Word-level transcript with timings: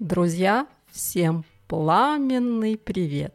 Друзья, 0.00 0.66
всем 0.90 1.44
пламенный 1.68 2.76
привет. 2.76 3.34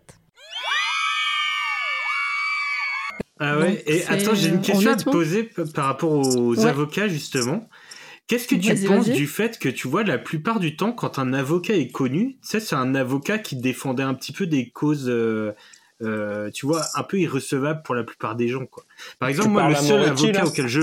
Ah 3.40 3.58
ouais, 3.60 3.70
Donc, 3.70 3.80
et 3.86 4.00
c'est- 4.00 4.10
attends, 4.10 4.34
j'ai 4.36 4.50
une 4.50 4.62
question 4.62 4.90
à 4.92 4.96
te 4.96 5.02
honnêtement- 5.04 5.12
poser 5.12 5.44
p- 5.44 5.64
par 5.74 5.86
rapport 5.86 6.12
aux 6.12 6.56
Ouais. 6.56 6.66
avocats, 6.66 7.08
justement. 7.08 7.70
Qu'est-ce 8.26 8.48
que 8.48 8.56
tu 8.56 8.74
Vas-y, 8.74 8.86
penses 8.88 9.08
vas-y. 9.08 9.16
du 9.16 9.28
fait 9.28 9.60
que 9.60 9.70
tu 9.70 9.88
vois, 9.88 10.04
la 10.04 10.18
plupart 10.18 10.60
du 10.60 10.76
temps, 10.76 10.92
quand 10.92 11.20
un 11.20 11.34
avocat 11.34 11.76
est 11.76 11.90
connu, 11.92 12.34
tu 12.42 12.48
sais, 12.48 12.60
c'est 12.60 12.76
un 12.76 12.96
avocat 12.96 13.38
qui 13.38 13.56
défendait 13.56 14.04
un 14.04 14.16
petit 14.16 14.34
peu 14.34 14.48
des 14.48 14.70
causes, 14.70 15.08
euh, 15.08 15.54
euh, 16.02 16.50
tu 16.52 16.66
vois, 16.66 16.84
un 16.96 17.04
peu 17.04 17.20
irrecevables 17.20 17.84
pour 17.84 17.94
la 17.96 18.04
plupart 18.04 18.36
des 18.36 18.48
gens, 18.50 18.66
quoi. 18.66 18.84
Par 19.20 19.30
exemple, 19.30 19.50
moi, 19.50 19.62
parles 19.62 19.74
le 19.74 19.78
à 19.78 19.82
seul 19.82 20.00
Moretti, 20.00 20.24
avocat 20.26 20.40
là 20.42 20.48
auquel 20.48 20.68
je... 20.68 20.82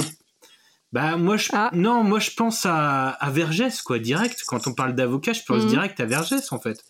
bah, 0.91 1.17
moi, 1.17 1.37
je... 1.37 1.49
Ah. 1.53 1.69
Non, 1.73 2.03
moi, 2.03 2.19
je 2.19 2.31
pense 2.31 2.65
à, 2.65 3.09
à 3.09 3.29
Vergès, 3.29 3.81
quoi, 3.81 3.99
direct. 3.99 4.43
Quand 4.47 4.65
on 4.67 4.73
parle 4.73 4.95
d'avocat, 4.95 5.33
je 5.33 5.41
pense 5.43 5.63
Mhm. 5.63 5.69
direct 5.69 5.99
à 5.99 6.05
Vergès, 6.05 6.51
en 6.51 6.59
fait. 6.59 6.83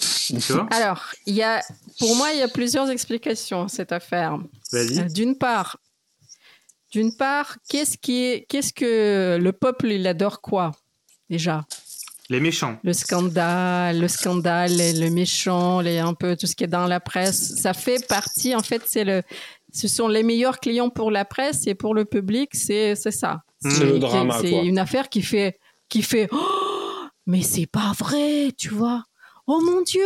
tu 0.00 0.52
vois 0.52 0.66
Alors, 0.70 1.10
il 1.26 1.34
y 1.34 1.42
a, 1.42 1.62
pour 1.98 2.16
moi, 2.16 2.32
il 2.32 2.38
y 2.38 2.42
a 2.42 2.48
plusieurs 2.48 2.88
explications 2.88 3.64
à 3.64 3.68
cette 3.68 3.92
affaire. 3.92 4.38
Euh. 4.72 5.08
D'une 5.10 5.36
part, 5.36 5.76
d'une 6.92 7.14
part, 7.14 7.56
qu'est-ce 7.68 7.98
qui 7.98 8.24
est, 8.24 8.46
qu'est-ce 8.48 8.72
que 8.72 9.38
le 9.40 9.52
peuple 9.52 9.88
il 9.92 10.06
adore 10.06 10.40
quoi 10.40 10.72
déjà? 11.28 11.64
Les 12.30 12.40
méchants. 12.40 12.78
Le 12.82 12.92
scandale, 12.94 14.00
le 14.00 14.08
scandale, 14.08 14.70
les- 14.72 14.92
le 14.94 15.10
méchant, 15.10 15.80
les 15.80 15.98
un 15.98 16.14
peu 16.14 16.36
tout 16.36 16.46
ce 16.46 16.54
qui 16.56 16.64
est 16.64 16.68
dans 16.68 16.86
la 16.86 17.00
presse, 17.00 17.56
ça 17.56 17.74
fait 17.74 18.06
partie. 18.08 18.54
En 18.54 18.62
fait, 18.62 18.82
c'est 18.86 19.04
le, 19.04 19.22
ce 19.72 19.88
sont 19.88 20.06
les 20.08 20.22
meilleurs 20.22 20.60
clients 20.60 20.90
pour 20.90 21.10
la 21.10 21.24
presse 21.24 21.66
et 21.66 21.74
pour 21.74 21.94
le 21.94 22.04
public, 22.04 22.50
c'est 22.54 22.94
ça. 22.94 23.42
C'est 23.60 23.84
le 23.84 23.98
drama, 23.98 24.38
C'est 24.40 24.64
une 24.66 24.78
affaire 24.78 25.08
qui 25.08 25.22
fait 25.22 25.58
qui 25.88 26.02
fait. 26.02 26.28
Oh, 26.32 26.38
mais 27.26 27.42
c'est 27.42 27.66
pas 27.66 27.92
vrai, 27.98 28.50
tu 28.56 28.68
vois. 28.70 29.04
Oh 29.46 29.60
mon 29.64 29.82
Dieu, 29.82 30.00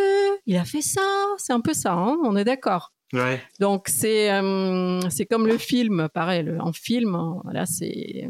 il 0.47 0.57
a 0.57 0.65
fait 0.65 0.83
ça. 0.83 1.01
C'est 1.39 1.53
un 1.53 1.61
peu 1.61 1.73
ça, 1.75 1.93
hein, 1.93 2.17
on 2.25 2.37
est 2.37 2.45
d'accord. 2.45 2.93
Ouais. 3.13 3.41
Donc 3.61 3.87
c'est 3.89 4.33
euh, 4.33 5.01
c'est 5.11 5.27
comme 5.27 5.47
le 5.47 5.59
film, 5.59 6.09
pareil. 6.13 6.43
le- 6.43 6.61
en 6.61 6.73
film, 6.73 7.15
hein, 7.15 7.41
voilà, 7.45 7.65
c'est 7.67 8.29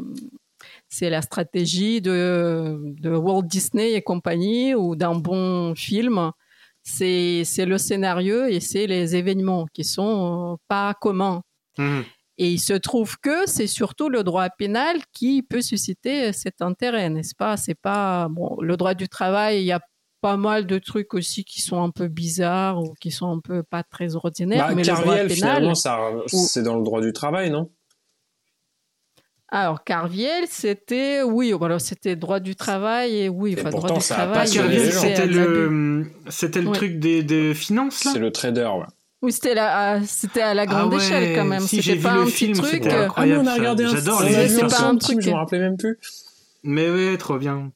c'est 0.89 1.09
la 1.09 1.21
stratégie 1.21 2.01
de, 2.01 2.79
de 2.99 3.09
Walt 3.09 3.43
Disney 3.43 3.93
et 3.93 4.01
compagnie 4.01 4.73
ou 4.75 4.95
d'un 4.95 5.15
bon 5.15 5.75
film. 5.75 6.31
C'est 6.89 7.43
c'est 7.43 7.65
le 7.65 7.77
scénario 7.77 8.45
et 8.45 8.61
c'est 8.61 8.87
les 8.87 9.15
événements 9.15 9.65
qui 9.73 9.83
sont 9.83 10.53
euh, 10.53 10.55
pas 10.69 10.93
communs. 10.93 11.41
Mhm. 11.77 12.05
Et 12.37 12.51
il 12.51 12.59
se 12.59 12.73
trouve 12.73 13.17
que 13.17 13.45
c'est 13.45 13.67
surtout 13.67 14.09
le 14.09 14.23
droit 14.23 14.47
pénal 14.49 14.97
qui 15.11 15.41
peut 15.41 15.61
susciter 15.61 16.31
cet 16.31 16.61
intérêt, 16.61 17.09
n'est-ce 17.09 17.35
pas? 17.35 17.57
C'est 17.57 17.79
pas 17.79 18.27
bon. 18.29 18.55
Le 18.61 18.77
droit 18.77 18.93
du 18.93 19.09
travail, 19.09 19.61
il 19.61 19.65
y 19.65 19.71
a 19.71 19.81
pas 20.21 20.37
mal 20.37 20.65
de 20.65 20.77
trucs 20.79 21.13
aussi 21.13 21.43
qui 21.43 21.61
sont 21.61 21.81
un 21.81 21.89
peu 21.89 22.07
bizarres 22.07 22.79
ou 22.79 22.93
qui 23.01 23.11
sont 23.11 23.31
un 23.31 23.39
peu 23.39 23.63
pas 23.63 23.83
très 23.83 24.15
ordinaires. 24.15 24.67
Bah, 24.67 24.75
mais 24.75 24.83
le 24.83 24.87
droit 24.87 25.03
Carviel, 25.03 25.27
pénal, 25.27 25.35
finalement, 25.35 25.75
ça, 25.75 25.99
c'est 26.27 26.63
dans 26.63 26.77
le 26.77 26.83
droit 26.83 27.01
du 27.01 27.11
travail, 27.11 27.49
non? 27.49 27.69
Alors, 29.49 29.83
Carviel, 29.85 30.43
c'était, 30.49 31.21
oui, 31.23 31.53
voilà, 31.53 31.79
c'était 31.79 32.17
droit 32.17 32.39
du 32.41 32.55
travail 32.55 33.15
et 33.15 33.29
oui, 33.29 33.53
Et 33.55 33.59
enfin, 33.61 33.69
droit 33.69 33.89
du 33.89 33.99
travail. 34.05 34.39
Ah, 34.41 34.45
gens. 34.45 35.01
c'est 35.01 35.15
c'était 35.15 35.25
le, 35.27 36.05
c'était 36.27 36.61
le 36.61 36.67
Ouais. 36.67 36.75
truc 36.75 36.99
des, 36.99 37.23
des 37.23 37.53
finances, 37.53 38.03
là? 38.03 38.11
C'est 38.13 38.19
le 38.19 38.31
trader, 38.31 38.69
ouais. 38.77 38.85
Oui, 39.21 39.31
c'était 39.31 39.55
la, 39.55 39.91
à- 39.93 40.03
c'était 40.03 40.41
à 40.41 40.53
la 40.53 40.65
grande 40.65 40.91
Ah 40.93 40.97
ouais, 40.97 41.03
échelle 41.03 41.35
quand 41.35 41.45
même. 41.45 41.61
si, 41.61 41.77
j'ai 41.77 41.93
c'était 41.93 41.95
vu 41.97 42.03
pas 42.03 42.15
le 42.15 42.21
un 42.21 42.25
petit 42.25 42.31
film, 42.33 42.53
truc. 42.57 42.69
c'était 42.69 42.93
euh, 42.93 43.05
incroyable. 43.05 43.39
ah, 43.39 43.43
mais 43.43 43.49
on 43.49 43.51
a 43.51 43.55
ça. 43.55 43.59
regardé 43.59 43.83
un 43.85 43.95
J'adore 43.95 44.23
les 44.23 44.47
c'est 44.49 44.67
pas 44.67 44.81
un 44.83 44.97
truc- 44.97 45.21
je 45.21 45.29
me 45.29 45.35
rappelais 45.35 45.59
même 45.59 45.77
plus. 45.77 45.97
Mais 46.63 46.89
ouais, 46.91 47.17
trop 47.17 47.37
bien. 47.37 47.71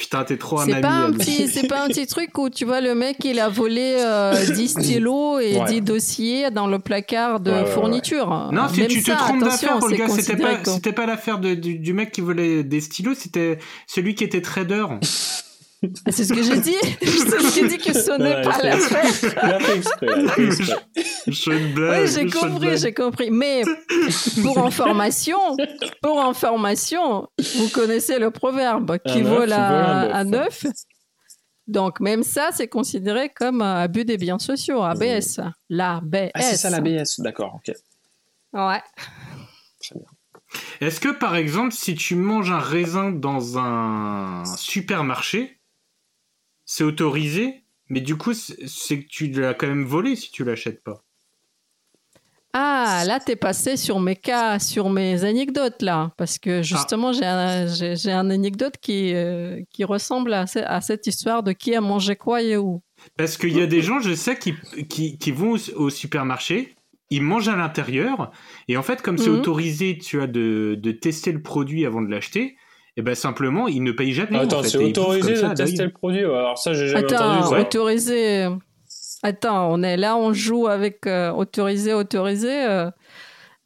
Putain, 0.00 0.24
t'es 0.24 0.38
trop 0.38 0.58
un 0.60 0.64
C'est 0.64 0.72
ami. 0.72 0.80
pas 0.80 0.88
un 0.88 1.04
Alex. 1.12 1.18
petit, 1.18 1.46
c'est 1.48 1.68
pas 1.68 1.84
un 1.84 1.88
petit 1.88 2.06
truc 2.06 2.36
où 2.38 2.48
tu 2.48 2.64
vois 2.64 2.80
le 2.80 2.94
mec 2.94 3.18
il 3.22 3.38
a 3.38 3.50
volé 3.50 3.96
euh, 4.00 4.32
10 4.54 4.68
stylos 4.68 5.38
et 5.40 5.58
Ouais. 5.58 5.64
10 5.66 5.82
dossiers 5.82 6.50
dans 6.50 6.66
le 6.68 6.78
placard 6.78 7.38
de 7.40 7.50
Ouais, 7.50 7.56
ouais, 7.58 7.62
ouais. 7.64 7.70
fourniture. 7.70 8.48
Non, 8.50 8.62
si 8.72 8.80
Même 8.80 8.88
tu 8.88 9.02
te 9.02 9.10
ça, 9.10 9.16
trompes 9.16 9.44
d'affaire, 9.44 9.78
Olga, 9.82 10.08
c'était 10.08 10.36
pas, 10.36 10.92
pas 10.92 11.06
l'affaire 11.06 11.38
du, 11.38 11.54
du 11.56 11.92
mec 11.92 12.12
qui 12.12 12.22
volait 12.22 12.64
des 12.64 12.80
stylos, 12.80 13.12
c'était 13.14 13.58
celui 13.86 14.14
qui 14.14 14.24
était 14.24 14.40
trader. 14.40 14.86
Ah, 15.82 16.12
C'est 16.12 16.24
ce 16.24 16.32
que 16.34 16.42
j'ai 16.42 16.60
dit. 16.60 16.76
c'est 17.00 17.06
ce 17.08 17.36
que 17.36 17.54
j'ai 17.54 17.68
dit 17.68 17.78
que 17.78 17.92
ce 17.92 18.18
n'est 18.18 18.42
pas 18.42 18.52
c'est- 18.54 18.66
l'affaire. 18.66 19.04
Il 19.42 19.50
a 19.50 19.60
fait 19.60 19.76
exprès. 19.76 20.06
il 20.06 20.28
a 20.28 20.32
fait 20.32 20.44
exprès. 20.44 20.76
Je 21.26 21.50
ne 21.50 21.74
blague. 21.74 22.02
Oui, 22.02 22.08
j'ai 22.12 22.26
compris, 22.30 22.76
j'ai 22.78 22.92
compris. 22.94 23.30
Mais 23.30 23.62
pour 24.42 24.58
information, 24.58 25.38
pour 26.02 26.20
information, 26.20 27.28
vous 27.56 27.68
connaissez 27.70 28.18
le 28.18 28.30
proverbe 28.30 28.98
qui 29.06 29.22
vole 29.22 29.52
à, 29.52 30.22
neuf. 30.24 30.66
Donc 31.66 32.00
même 32.00 32.24
ça, 32.24 32.50
c'est 32.52 32.66
considéré 32.68 33.28
comme 33.30 33.62
euh, 33.62 33.82
abus 33.84 34.04
des 34.04 34.16
biens 34.16 34.40
sociaux, 34.40 34.82
ABS. 34.82 35.38
L'ABS. 35.68 36.30
Ah, 36.34 36.42
c'est 36.42 36.56
ça 36.56 36.68
l'ABS, 36.68 37.20
d'accord, 37.20 37.54
ok. 37.56 37.72
Ouais. 38.52 38.82
Très 39.80 39.94
bien. 39.94 40.08
Est-ce 40.80 40.98
que 40.98 41.10
par 41.10 41.36
exemple, 41.36 41.72
si 41.72 41.94
tu 41.94 42.16
manges 42.16 42.50
un 42.50 42.58
raisin 42.58 43.12
dans 43.12 43.56
un 43.56 44.44
supermarché, 44.56 45.59
c'est 46.72 46.84
autorisé, 46.84 47.64
mais 47.88 48.00
du 48.00 48.14
coup, 48.16 48.32
c'est 48.32 49.00
que 49.00 49.08
tu 49.08 49.26
l'as 49.32 49.54
quand 49.54 49.66
même 49.66 49.84
volé 49.84 50.14
si 50.14 50.30
tu 50.30 50.44
l'achètes 50.44 50.84
pas. 50.84 51.02
Ah, 52.52 53.02
là, 53.08 53.18
t'es 53.18 53.34
passé 53.34 53.76
sur 53.76 53.98
mes 53.98 54.14
cas, 54.14 54.60
sur 54.60 54.88
mes 54.88 55.24
anecdotes, 55.24 55.82
là. 55.82 56.12
Parce 56.16 56.36
Ah. 56.36 56.44
que 56.44 56.62
justement, 56.62 57.12
j'ai 57.12 57.24
un, 57.26 58.30
anecdote 58.30 58.74
qui, 58.80 59.12
euh, 59.14 59.60
qui 59.70 59.82
ressemble 59.82 60.32
à, 60.32 60.44
à 60.66 60.80
cette 60.80 61.08
histoire 61.08 61.42
de 61.42 61.50
qui 61.50 61.74
a 61.74 61.80
mangé 61.80 62.14
quoi 62.14 62.40
et 62.40 62.56
où. 62.56 62.82
Parce 63.16 63.36
qu'il 63.36 63.56
y 63.56 63.62
a 63.62 63.66
des 63.66 63.82
gens, 63.82 63.98
je 63.98 64.14
sais, 64.14 64.38
qui, 64.38 64.54
qui, 64.88 65.18
qui 65.18 65.32
vont 65.32 65.56
au, 65.56 65.58
au 65.76 65.90
supermarché, 65.90 66.76
ils 67.10 67.22
mangent 67.22 67.48
à 67.48 67.56
l'intérieur, 67.56 68.30
et 68.68 68.76
en 68.76 68.84
fait, 68.84 69.02
comme 69.02 69.18
c'est 69.18 69.30
Mhm. 69.30 69.40
autorisé, 69.40 69.98
tu 69.98 70.20
as 70.22 70.28
de, 70.28 70.78
de 70.80 70.92
tester 70.92 71.32
le 71.32 71.42
produit 71.42 71.84
avant 71.84 72.00
de 72.02 72.08
l'acheter, 72.10 72.56
et 73.00 73.02
ben 73.02 73.14
simplement, 73.14 73.66
ils 73.66 73.82
ne 73.82 73.92
payent 73.92 74.12
jamais. 74.12 74.38
Attends, 74.38 74.58
en 74.58 74.62
fait, 74.62 74.68
c'est 74.68 74.78
autorisé 74.78 75.36
ça 75.36 75.48
de 75.54 75.58
l'œil. 75.58 75.68
tester 75.70 75.84
le 75.84 75.90
produit 75.90 76.20
Alors 76.24 76.58
ça, 76.58 76.74
j'ai 76.74 76.88
jamais 76.88 77.04
Attends, 77.12 77.38
entendu. 77.38 77.54
ça. 77.56 77.60
autorisé. 77.60 78.48
Attends, 79.22 79.72
on 79.72 79.82
est 79.82 79.96
là, 79.96 80.16
on 80.16 80.32
joue 80.32 80.66
avec 80.66 81.06
euh, 81.06 81.30
autorisé, 81.32 81.92
autorisé. 81.94 82.64
euh, 82.66 82.90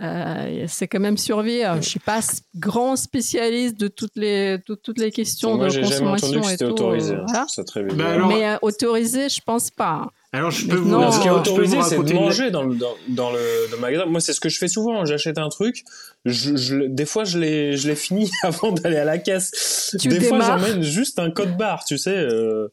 euh, 0.03 0.65
c'est 0.67 0.89
quand 0.89 0.99
même 0.99 1.17
survie. 1.17 1.63
Je 1.81 1.89
suis 1.89 2.01
pas 2.01 2.21
grand 2.57 2.97
spécialiste 2.97 3.79
de 3.79 3.87
toutes 3.89 4.17
les, 4.17 4.59
de 4.59 4.75
toutes 4.75 4.99
les 4.99 5.13
questions 5.13 5.57
Moi, 5.57 5.67
de 5.67 5.71
j'ai 5.71 5.85
jamais 5.85 6.11
consommation 6.11 6.39
entendu 6.41 6.49
que 6.49 6.53
et 6.55 6.59
tout. 6.59 6.73
autorisé. 6.73 7.15
euh, 7.15 7.19
hein. 7.21 7.25
voilà. 7.29 7.47
Ça 7.49 7.63
très 7.65 7.83
bien. 7.85 7.95
Bah 7.97 8.11
alors- 8.13 8.29
Mais 8.29 8.47
euh, 8.49 8.57
autorisé, 8.63 9.29
je 9.29 9.41
pense 9.47 9.71
pas. 9.71 10.09
Alors, 10.35 10.51
je 10.51 10.67
peux 10.67 10.75
vous, 10.77 10.91
non. 10.91 11.13
Ce 11.13 11.21
qui 11.21 11.29
est 11.29 11.31
autorisé, 11.31 11.79
c'est 11.83 12.03
de 12.03 12.13
manger 12.13 12.51
dans 12.51 12.65
le, 12.65 12.75
dans, 12.75 12.95
dans 13.09 13.31
le, 13.31 13.39
dans 13.71 13.77
le 13.77 13.81
magasin. 13.81 14.07
Moi, 14.07 14.21
c'est 14.21 14.33
ce 14.33 14.41
que 14.41 14.49
je 14.49 14.59
fais 14.59 14.67
souvent. 14.69 15.05
J'achète 15.05 15.39
un 15.39 15.49
truc, 15.49 15.85
je, 16.25 16.57
je, 16.57 16.75
le- 16.75 16.89
des 16.89 17.07
fois, 17.07 17.23
je 17.25 17.39
l'ai, 17.39 17.77
je 17.77 17.87
l'ai 17.87 17.95
fini 17.95 18.29
avant 18.43 18.73
d'aller 18.73 18.97
à 18.97 19.05
la 19.05 19.19
caisse. 19.19 19.95
Tu 20.01 20.09
des 20.09 20.21
fois, 20.21 20.41
j'emmène 20.41 20.83
juste 20.83 21.19
un 21.21 21.31
code 21.31 21.57
barre, 21.57 21.85
tu 21.85 21.99
sais. 21.99 22.17
euh, 22.17 22.67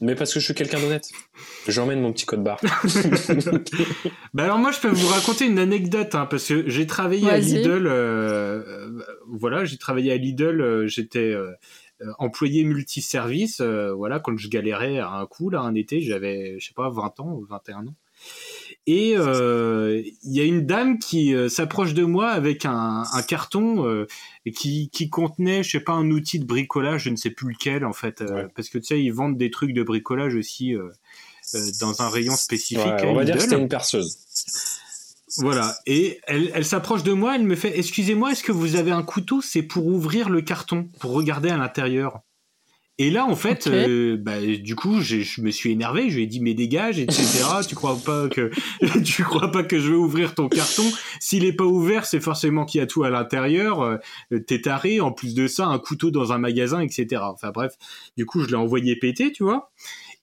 mais 0.00 0.14
parce 0.14 0.32
que 0.32 0.38
je 0.38 0.44
suis 0.44 0.54
quelqu'un 0.54 0.78
d'honnête. 0.80 1.08
J'emmène 1.66 2.00
mon 2.00 2.12
petit 2.12 2.24
code 2.24 2.42
barre. 2.44 2.60
Bah 4.34 4.44
alors 4.44 4.58
moi 4.58 4.70
je 4.72 4.78
peux 4.80 4.88
vous 4.88 5.08
raconter 5.08 5.46
une 5.46 5.58
anecdote 5.58 6.14
hein, 6.14 6.26
parce 6.30 6.46
que 6.46 6.68
j'ai 6.68 6.86
travaillé 6.86 7.28
à. 7.30 7.38
Lidl 7.38 7.86
euh, 7.86 8.62
euh, 8.66 8.88
voilà 9.26 9.64
j'ai 9.64 9.76
travaillé 9.78 10.12
à 10.12 10.16
Lidl 10.16 10.60
euh, 10.60 10.86
j'étais 10.86 11.34
employé 12.18 12.64
multiservice 12.64 13.60
euh, 13.60 13.92
voilà 13.92 14.20
quand 14.20 14.36
je 14.36 14.48
galérais 14.48 14.98
à 14.98 15.10
un 15.10 15.26
coup 15.26 15.50
là 15.50 15.60
un 15.60 15.74
été 15.74 16.00
j'avais 16.00 16.56
je 16.60 16.66
sais 16.68 16.74
pas 16.74 16.90
20 16.90 17.20
ans 17.20 17.32
ou 17.32 17.44
21 17.48 17.86
ans 17.88 17.94
et 18.86 19.14
euh, 19.16 20.02
il 20.24 20.32
y 20.32 20.40
a 20.40 20.44
une 20.44 20.64
dame 20.66 20.98
qui 20.98 21.34
euh, 21.34 21.48
s'approche 21.48 21.94
de 21.94 22.04
moi 22.04 22.30
avec 22.30 22.64
un, 22.64 23.04
un 23.12 23.22
carton 23.22 23.86
euh, 23.86 24.06
qui, 24.56 24.88
qui 24.90 25.08
contenait 25.08 25.62
je 25.62 25.70
sais 25.70 25.80
pas 25.80 25.92
un 25.92 26.10
outil 26.10 26.38
de 26.38 26.44
bricolage 26.44 27.04
je 27.04 27.10
ne 27.10 27.16
sais 27.16 27.30
plus 27.30 27.50
lequel 27.52 27.84
en 27.84 27.92
fait 27.92 28.20
euh, 28.22 28.26
Ouais. 28.44 28.46
parce 28.54 28.68
que 28.68 28.78
tu 28.78 28.84
sais 28.86 29.02
ils 29.02 29.10
vendent 29.12 29.36
des 29.38 29.50
trucs 29.50 29.72
de 29.72 29.82
bricolage 29.82 30.34
aussi 30.34 30.74
euh, 30.74 30.88
euh, 31.54 31.60
dans 31.80 32.02
un 32.02 32.08
rayon 32.08 32.34
spécifique 32.36 32.84
Ouais, 32.84 33.06
on 33.06 33.14
va 33.14 33.24
dire 33.24 33.36
que 33.36 33.42
c'était 33.42 33.58
une 33.60 33.68
perceuse. 33.68 34.18
Voilà. 35.38 35.76
Et 35.86 36.20
elle, 36.26 36.50
elle 36.54 36.64
s'approche 36.64 37.02
de 37.02 37.12
moi, 37.12 37.36
elle 37.36 37.44
me 37.44 37.56
fait 37.56 37.78
Excusez-moi, 37.78 38.32
est-ce 38.32 38.42
que 38.42 38.52
vous 38.52 38.76
avez 38.76 38.90
un 38.90 39.02
couteau? 39.02 39.40
C'est 39.40 39.62
pour 39.62 39.86
ouvrir 39.86 40.28
le 40.28 40.42
carton, 40.42 40.88
pour 41.00 41.12
regarder 41.12 41.48
à 41.50 41.56
l'intérieur. 41.56 42.20
Et 43.00 43.10
là, 43.10 43.26
en 43.26 43.36
fait, 43.36 43.68
euh, 43.68 44.16
bah, 44.16 44.40
du 44.40 44.74
coup, 44.74 45.00
je 45.00 45.40
me 45.40 45.50
suis 45.52 45.70
énervé. 45.70 46.10
Je 46.10 46.16
lui 46.16 46.24
ai 46.24 46.26
dit, 46.26 46.40
mais 46.40 46.54
dégage, 46.54 46.98
etc. 46.98 47.44
tu 47.68 47.76
crois 47.76 47.96
pas 47.96 48.28
que, 48.28 48.50
tu 49.04 49.22
crois 49.22 49.52
pas 49.52 49.62
que 49.62 49.78
je 49.78 49.92
vais 49.92 49.96
ouvrir 49.96 50.34
ton 50.34 50.48
carton? 50.48 50.82
S'il 51.20 51.44
est 51.44 51.52
pas 51.52 51.64
ouvert, 51.64 52.06
c'est 52.06 52.18
forcément 52.18 52.64
qu'il 52.64 52.80
y 52.80 52.82
a 52.82 52.88
tout 52.88 53.04
à 53.04 53.10
l'intérieur. 53.10 53.82
Euh, 53.82 53.98
T'es 54.48 54.62
taré. 54.62 55.00
En 55.00 55.12
plus 55.12 55.34
de 55.34 55.46
ça, 55.46 55.66
un 55.66 55.78
couteau 55.78 56.10
dans 56.10 56.32
un 56.32 56.38
magasin, 56.38 56.80
etc. 56.80 57.22
Enfin 57.22 57.52
bref. 57.52 57.74
Du 58.16 58.26
coup, 58.26 58.42
je 58.42 58.48
l'ai 58.48 58.56
envoyé 58.56 58.96
péter, 58.96 59.30
tu 59.30 59.44
vois. 59.44 59.70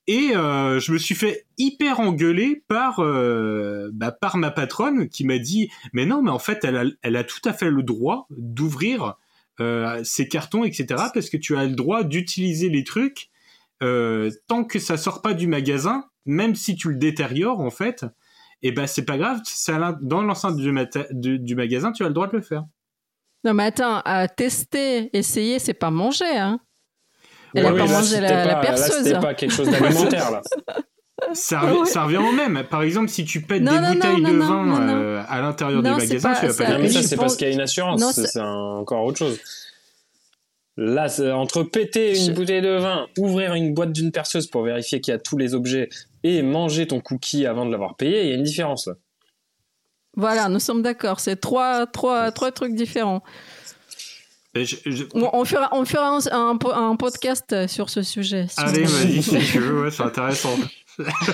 Et 0.07 0.35
euh, 0.35 0.79
je 0.79 0.91
me 0.91 0.97
suis 0.97 1.15
fait 1.15 1.45
hyper 1.57 1.99
engueuler 1.99 2.63
par 2.67 2.99
euh, 2.99 3.89
bah, 3.93 4.11
par 4.11 4.37
ma 4.37 4.51
patronne 4.51 5.09
qui 5.09 5.25
m'a 5.25 5.39
dit 5.39 5.71
mais 5.93 6.05
non 6.05 6.21
mais 6.21 6.29
en 6.29 6.37
fait 6.37 6.63
elle 6.63 6.77
a, 6.77 6.83
elle 7.01 7.15
a 7.15 7.23
tout 7.23 7.39
à 7.43 7.53
fait 7.53 7.71
le 7.71 7.81
droit 7.81 8.27
d'ouvrir 8.29 9.15
euh, 9.59 9.99
ces 10.03 10.27
cartons 10.27 10.63
etc 10.63 11.05
parce 11.11 11.31
que 11.31 11.37
tu 11.37 11.57
as 11.57 11.65
le 11.65 11.73
droit 11.73 12.03
d'utiliser 12.03 12.69
les 12.69 12.83
trucs 12.83 13.31
euh, 13.83 14.31
tant 14.47 14.63
que 14.63 14.79
ça 14.79 14.97
sort 14.97 15.21
pas 15.21 15.33
du 15.33 15.47
magasin, 15.47 16.05
même 16.25 16.55
si 16.55 16.75
tu 16.75 16.89
le 16.89 16.95
détériores 16.95 17.59
en 17.59 17.69
fait, 17.69 18.03
et 18.61 18.69
eh 18.69 18.71
ben 18.71 18.87
c'est 18.87 19.05
pas 19.05 19.17
grave, 19.17 19.41
dans 20.01 20.21
l'enceinte 20.21 20.55
du, 20.55 21.39
du, 21.39 21.55
magasin, 21.55 21.91
tu 21.91 22.03
as 22.03 22.07
le 22.07 22.13
droit 22.13 22.27
de 22.27 22.35
le 22.35 22.41
faire. 22.41 22.63
Non 23.43 23.53
mais 23.53 23.65
attends, 23.65 24.01
à 24.05 24.27
tester, 24.27 25.15
essayer, 25.15 25.59
c'est 25.59 25.73
pas 25.73 25.91
manger, 25.91 26.37
hein. 26.37 26.59
Elle 27.55 27.65
a 27.65 27.73
pas 27.73 27.85
mangé 27.85 28.19
la, 28.19 28.45
la, 28.45 28.55
perceuse. 28.57 29.03
C'était 29.03 29.19
pas 29.19 29.33
quelque 29.33 29.53
chose 29.53 29.69
d'alimentaire 29.69 30.31
là. 30.31 30.41
Ça, 31.33 31.61
revient 31.61 32.17
au 32.17 32.31
même. 32.31 32.63
Par 32.69 32.83
exemple, 32.83 33.09
si 33.09 33.25
tu 33.25 33.41
pètes 33.41 33.63
des 33.63 33.69
bouteilles 33.69 34.21
de 34.21 34.37
vin 34.37 34.89
euh, 34.89 35.23
à 35.27 35.41
l'intérieur 35.41 35.81
du 35.81 35.89
magasin, 35.89 36.33
tu 36.39 36.47
vas 36.47 36.53
pas 36.53 36.73
Non, 36.73 36.79
mais 36.79 36.89
ça, 36.89 37.01
c'est 37.03 37.15
parce 37.15 37.35
qu'il 37.35 37.47
y 37.47 37.51
a 37.51 37.53
une 37.53 37.61
assurance. 37.61 38.03
C'est 38.11 38.39
encore 38.39 39.03
autre 39.05 39.19
chose. 39.19 39.39
Là, 40.77 41.07
entre 41.33 41.63
péter 41.63 42.21
une 42.21 42.33
bouteille 42.33 42.61
de 42.61 42.77
vin, 42.77 43.07
ouvrir 43.17 43.53
une 43.53 43.73
boîte 43.73 43.93
d'une 43.93 44.11
perceuse 44.11 44.47
pour 44.47 44.63
vérifier 44.63 44.99
qu'il 44.99 45.13
y 45.13 45.15
a 45.15 45.19
tous 45.19 45.37
les 45.37 45.53
objets 45.53 45.87
et 46.23 46.41
manger 46.41 46.85
ton 46.85 46.99
cookie 46.99 47.45
avant 47.45 47.65
de 47.65 47.71
l'avoir 47.71 47.95
payé, 47.95 48.23
il 48.23 48.29
y 48.29 48.31
a 48.33 48.35
une 48.35 48.43
différence 48.43 48.87
là. 48.87 48.95
Voilà, 50.17 50.49
nous 50.49 50.59
sommes 50.59 50.81
d'accord. 50.81 51.19
C'est 51.19 51.37
trois, 51.37 51.87
trois, 51.87 52.31
trois 52.31 52.51
trucs 52.51 52.73
différents. 52.73 53.21
On, 55.13 55.43
fera, 55.43 55.69
on 55.73 55.85
fera 55.85 56.19
un, 56.31 56.95
podcast 56.95 57.67
sur 57.67 57.89
ce 57.89 58.01
sujet. 58.03 58.47
Allez, 58.57 58.83
vas-y, 58.83 59.21
si 59.21 59.37
tu 59.39 59.59
veux, 59.59 59.83
ouais, 59.83 59.91
c'est 59.91 60.03
intéressant. 60.03 60.57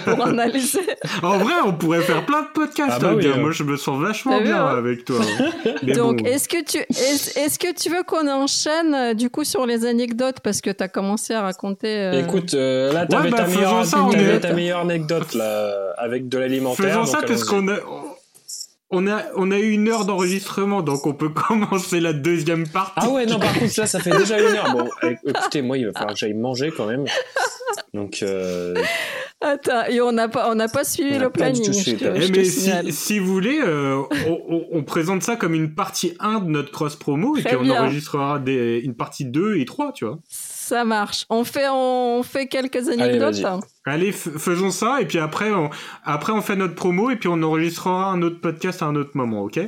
pour 0.06 0.26
analyser. 0.26 0.80
En 1.22 1.38
vrai, 1.38 1.54
on 1.64 1.74
pourrait 1.74 2.02
faire 2.02 2.26
plein 2.26 2.42
de 2.42 2.48
podcasts. 2.48 2.94
Ah 2.96 3.00
bah 3.00 3.14
hein, 3.24 3.38
Moi, 3.38 3.52
je 3.52 3.64
me 3.64 3.78
sens 3.78 4.02
vachement 4.02 4.42
bien 4.42 4.66
hein. 4.66 4.78
avec 4.78 5.06
toi. 5.06 5.20
Donc, 5.84 6.26
est-ce 6.26 6.50
que 6.50 6.64
tu 6.64 6.80
est-ce, 6.80 7.60
que 7.60 7.74
tu 7.74 7.90
veux 7.90 8.04
qu'on 8.04 8.28
enchaîne 8.28 8.94
euh, 8.94 9.14
du 9.14 9.30
coup 9.30 9.44
sur 9.44 9.66
les 9.66 9.86
anecdotes? 9.86 10.40
Parce 10.40 10.62
que 10.62 10.72
tu 10.72 10.84
as 10.84 10.88
commencé 10.88 11.34
à 11.34 11.42
raconter. 11.42 11.96
Euh, 11.96 12.24
Écoute, 12.24 12.54
euh, 12.56 12.92
là, 12.92 13.06
tu 13.06 13.16
avais, 13.16 13.30
ta, 13.30 13.46
meilleure, 13.46 14.42
ta 14.42 14.54
meilleure 14.54 14.80
anecdote 14.80 15.34
là, 15.36 15.94
avec 15.98 16.28
de 16.28 16.38
l'alimentaire. 16.40 16.88
Faisons 16.88 17.06
ça 17.06 17.22
parce 17.22 17.44
qu'on 17.44 17.68
a 17.68 17.78
on 18.92 19.08
a, 19.08 19.24
on 19.36 19.52
a 19.52 19.58
eu 19.58 19.72
une 19.72 19.88
heure 19.88 20.06
d'enregistrement, 20.06 20.82
donc 20.82 21.06
on 21.06 21.14
peut 21.14 21.30
commencer 21.48 22.00
la 22.00 22.14
deuxième 22.14 22.68
partie. 22.68 22.94
Ah 22.98 23.10
ouais, 23.10 23.26
non, 23.26 23.40
par 23.40 23.54
contre, 23.54 23.72
ça, 23.72 23.88
ça 23.88 24.00
fait 24.00 24.16
déjà 24.18 24.40
une 24.40 24.56
heure. 24.56 24.72
Bon, 24.72 24.90
écoutez, 25.26 25.62
moi, 25.62 25.78
il 25.78 25.86
va 25.88 25.94
falloir 25.94 26.14
que 26.14 26.20
j'aille 26.20 26.34
manger 26.34 26.72
quand 26.76 26.86
même. 26.86 27.06
Donc, 27.94 28.20
euh, 28.22 28.76
Attends, 29.42 29.86
et 29.90 30.00
on 30.02 30.12
n'a 30.12 30.30
pas, 30.30 30.52
on 30.52 30.56
n'a 30.56 30.68
pas 30.68 30.84
suivi 30.84 31.18
le 31.18 31.30
planning. 31.30 31.72
Eh, 31.88 32.30
mais 32.30 32.44
si, 32.44 32.72
si, 32.92 33.20
vous 33.20 33.34
voulez, 33.34 33.60
euh, 33.64 34.02
on, 34.28 34.68
on, 34.72 34.84
présente 34.84 35.24
ça 35.24 35.36
comme 35.36 35.54
une 35.54 35.74
partie 35.74 36.14
1 36.20 36.42
de 36.42 36.50
notre 36.50 36.72
cross 36.72 36.96
promo 36.96 37.36
et 37.38 37.44
qu'on 37.44 37.70
enregistrera 37.70 38.40
des, 38.40 38.82
une 38.84 38.94
partie 38.94 39.26
2 39.26 39.58
et 39.58 39.66
3, 39.66 39.94
tu 39.94 40.06
vois. 40.06 40.20
Ça 40.30 40.86
marche. 40.86 41.26
On 41.30 41.44
fait, 41.44 41.68
on 41.70 42.22
fait 42.24 42.48
quelques 42.48 42.88
anecdotes. 42.88 43.44
Allez, 43.44 43.62
faisons 44.12 44.72
ça 44.72 45.02
et 45.02 45.06
puis 45.06 45.18
après 45.18 45.52
on, 45.52 45.70
après 46.04 46.34
on 46.34 46.42
fait 46.42 46.56
notre 46.56 46.76
promo 46.76 47.10
et 47.10 47.16
puis 47.16 47.30
on 47.30 47.42
enregistrera 47.42 48.12
un 48.12 48.22
autre 48.22 48.40
podcast 48.40 48.82
à 48.82 48.86
un 48.86 48.96
autre 48.96 49.12
moment, 49.16 49.44
ok? 49.44 49.60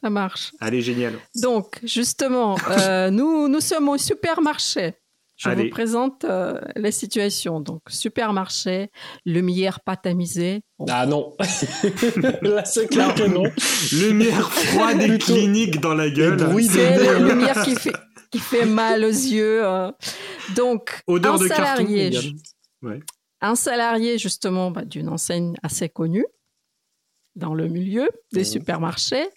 Ça 0.00 0.08
marche. 0.08 0.52
Allez, 0.60 0.80
génial. 0.80 1.14
Donc, 1.34 1.78
justement, 1.84 2.56
euh, 2.70 3.10
nous, 3.10 3.48
nous 3.48 3.60
sommes 3.60 3.88
au 3.88 3.98
supermarché. 3.98 4.94
Je 5.36 5.50
vous 5.50 5.70
présente 5.70 6.24
euh, 6.24 6.60
la 6.76 6.92
situation. 6.92 7.60
Donc, 7.60 7.80
supermarché, 7.88 8.90
lumière 9.26 9.80
pas 9.80 9.96
tamisée. 9.96 10.60
Ah 10.88 11.04
non 11.04 11.34
Là, 12.42 12.64
c'est 12.64 12.86
clair 12.86 13.14
que 13.14 13.24
non. 13.24 13.44
Lumière 13.92 14.52
froide 14.52 15.02
et 15.02 15.18
clinique 15.18 15.80
dans 15.80 15.94
la 15.94 16.10
gueule. 16.10 16.38
C'est 16.70 16.96
la 16.96 17.18
lumière 17.18 17.60
qui 17.64 17.74
fait, 17.74 17.92
qui 18.30 18.38
fait 18.38 18.66
mal 18.66 19.04
aux 19.04 19.08
yeux. 19.08 19.64
Hein. 19.64 19.94
Donc, 20.54 21.00
Odeur 21.08 21.34
un 21.34 21.38
de 21.38 21.48
salarié, 21.48 22.10
carton. 22.10 22.28
Un 23.40 23.54
salarié, 23.54 24.18
justement, 24.18 24.70
bah, 24.70 24.84
d'une 24.84 25.08
enseigne 25.08 25.56
assez 25.62 25.88
connue 25.88 26.26
dans 27.34 27.54
le 27.54 27.68
milieu 27.68 28.08
des 28.32 28.44
supermarchés 28.44 29.28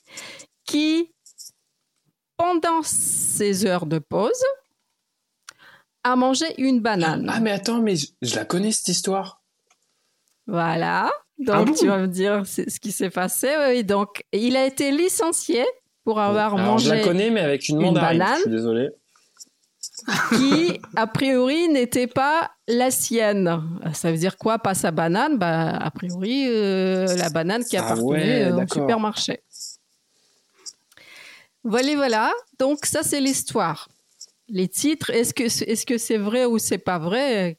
qui, 0.66 1.14
pendant 2.38 2.82
ses 2.84 3.66
heures 3.66 3.86
de 3.86 4.00
pause, 4.00 4.44
à 6.04 6.16
manger 6.16 6.54
une 6.60 6.82
banane. 6.82 7.30
Ah, 7.34 7.40
mais 7.40 7.52
attends, 7.52 7.82
mais 7.82 7.96
je, 7.96 8.36
la 8.36 8.46
connais 8.46 8.72
cette 8.72 8.90
histoire. 8.90 9.42
Voilà. 10.46 11.12
Donc, 11.40 11.70
ah 11.70 11.74
tu 11.78 11.88
vas 11.88 11.98
me 11.98 12.08
dire 12.08 12.46
ce 12.46 12.80
qui 12.80 12.92
s'est 12.92 13.10
passé. 13.10 13.50
Oui, 13.68 13.84
donc, 13.84 14.24
il 14.32 14.56
a 14.56 14.66
été 14.66 14.92
licencié 14.92 15.66
pour 16.04 16.20
avoir 16.20 16.58
mangé. 16.58 16.90
Je 16.90 16.94
la 16.94 17.04
connais, 17.04 17.32
mais 17.32 17.42
avec 17.42 17.68
une, 17.68 17.94
banane. 17.94 18.36
Je 18.36 18.42
suis 18.42 18.52
désolé. 18.52 18.90
Qui, 20.36 20.80
a 20.96 21.08
priori, 21.08 21.68
n'était 21.68 22.08
pas 22.08 22.52
la 22.68 22.92
sienne. 22.92 23.62
Ça 23.94 24.12
veut 24.12 24.18
dire 24.18 24.38
quoi 24.38 24.60
Pas 24.60 24.74
sa 24.76 24.92
banane? 24.92 25.38
Bah, 25.38 25.70
a 25.70 25.92
priori, 25.92 26.46
euh, 26.48 27.08
la 27.18 27.30
banane 27.30 27.64
qui 27.64 27.76
ah 27.78 27.86
appartenait 27.86 28.46
euh, 28.46 28.56
au 28.56 28.68
supermarché. 28.68 29.42
Voilà, 31.64 31.96
voilà. 31.96 32.32
Donc, 32.60 32.86
ça, 32.86 33.02
c'est 33.02 33.20
l'histoire 33.20 33.88
les 34.50 34.68
titres, 34.68 35.10
est-ce 35.10 35.34
que 35.34 35.44
est-ce 35.44 35.86
que 35.86 35.98
c'est 35.98 36.18
vrai 36.18 36.46
ou 36.46 36.60
c'est 36.60 36.78
pas 36.78 37.00
vrai? 37.00 37.58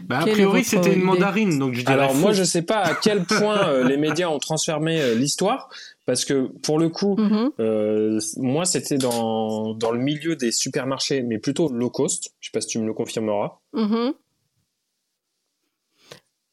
Bah, 0.00 0.20
a 0.20 0.26
priori, 0.26 0.64
c'était 0.64 0.94
une 0.94 1.02
mandarine, 1.02 1.58
donc 1.58 1.74
je 1.74 1.80
dirais 1.80 1.92
Alors 1.92 2.14
moi, 2.14 2.32
je 2.32 2.42
sais 2.42 2.62
pas 2.62 2.78
à 2.78 2.94
quel 2.94 3.24
point 3.24 3.68
euh, 3.68 3.84
les 3.84 3.96
médias 3.96 4.28
ont 4.28 4.38
transformé 4.38 5.00
euh, 5.00 5.14
l'histoire, 5.14 5.68
parce 6.06 6.24
que 6.24 6.48
pour 6.62 6.78
le 6.78 6.88
coup, 6.88 7.16
mm-hmm. 7.16 7.50
euh, 7.60 8.20
moi, 8.38 8.64
c'était 8.64 8.96
dans 8.96 9.74
dans 9.74 9.90
le 9.90 9.98
milieu 9.98 10.36
des 10.36 10.52
supermarchés, 10.52 11.22
mais 11.22 11.38
plutôt 11.38 11.68
low 11.68 11.90
cost. 11.90 12.30
Je 12.40 12.48
sais 12.48 12.52
pas 12.52 12.60
si 12.60 12.68
tu 12.68 12.78
me 12.78 12.86
le 12.86 12.94
confirmeras. 12.94 13.58
Mm-hmm. 13.74 14.14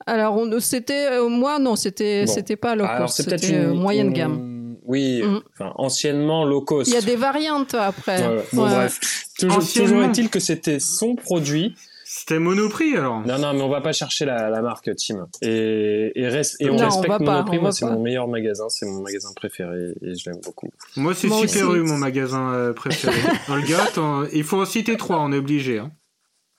Alors, 0.05 0.37
c'était 0.59 1.21
moi, 1.29 1.59
non, 1.59 1.75
c'était 1.75 2.25
c'était 2.27 2.57
pas 2.57 2.75
low 2.75 2.87
cost, 2.97 3.21
c'était 3.21 3.47
une 3.47 3.73
moyenne 3.73 4.11
gamme. 4.11 4.77
Oui, 4.85 5.21
mm. 5.23 5.41
enfin, 5.53 5.71
anciennement 5.75 6.43
low 6.43 6.61
cost. 6.61 6.89
Il 6.89 6.95
y 6.95 6.97
a 6.97 7.01
des 7.01 7.15
variantes 7.15 7.73
après. 7.75 8.43
bon, 8.51 8.67
bref. 8.67 8.99
Toujours, 9.39 9.63
toujours 9.71 10.03
est-il 10.03 10.29
que 10.29 10.39
c'était 10.39 10.79
son 10.79 11.15
produit. 11.15 11.75
C'était 12.15 12.37
Monoprix 12.37 12.95
alors 12.95 13.25
Non, 13.25 13.39
non, 13.39 13.53
mais 13.55 13.61
on 13.63 13.69
va 13.69 13.81
pas 13.81 13.91
chercher 13.91 14.25
la, 14.25 14.51
la 14.51 14.61
marque 14.61 14.91
Tim. 14.95 15.27
Et, 15.41 16.11
et, 16.13 16.27
reste, 16.27 16.57
et 16.59 16.69
on 16.69 16.77
respecte 16.77 17.21
Monoprix. 17.21 17.57
Moi, 17.57 17.71
c'est 17.71 17.85
mon 17.85 17.99
meilleur 17.99 18.27
magasin, 18.27 18.69
c'est 18.69 18.85
mon 18.85 19.01
magasin 19.01 19.29
préféré 19.35 19.95
et 19.99 20.13
je 20.13 20.29
l'aime 20.29 20.39
beaucoup. 20.43 20.69
Moi, 20.95 21.15
c'est 21.15 21.27
Super 21.27 21.73
U, 21.73 21.81
mon 21.81 21.97
magasin 21.97 22.53
euh, 22.53 22.71
préféré. 22.71 23.15
Regarde, 23.47 24.29
il 24.31 24.43
faut 24.43 24.61
en 24.61 24.65
citer 24.65 24.95
trois, 24.95 25.21
on 25.21 25.31
est 25.31 25.37
obligé. 25.37 25.79
Hein. 25.79 25.91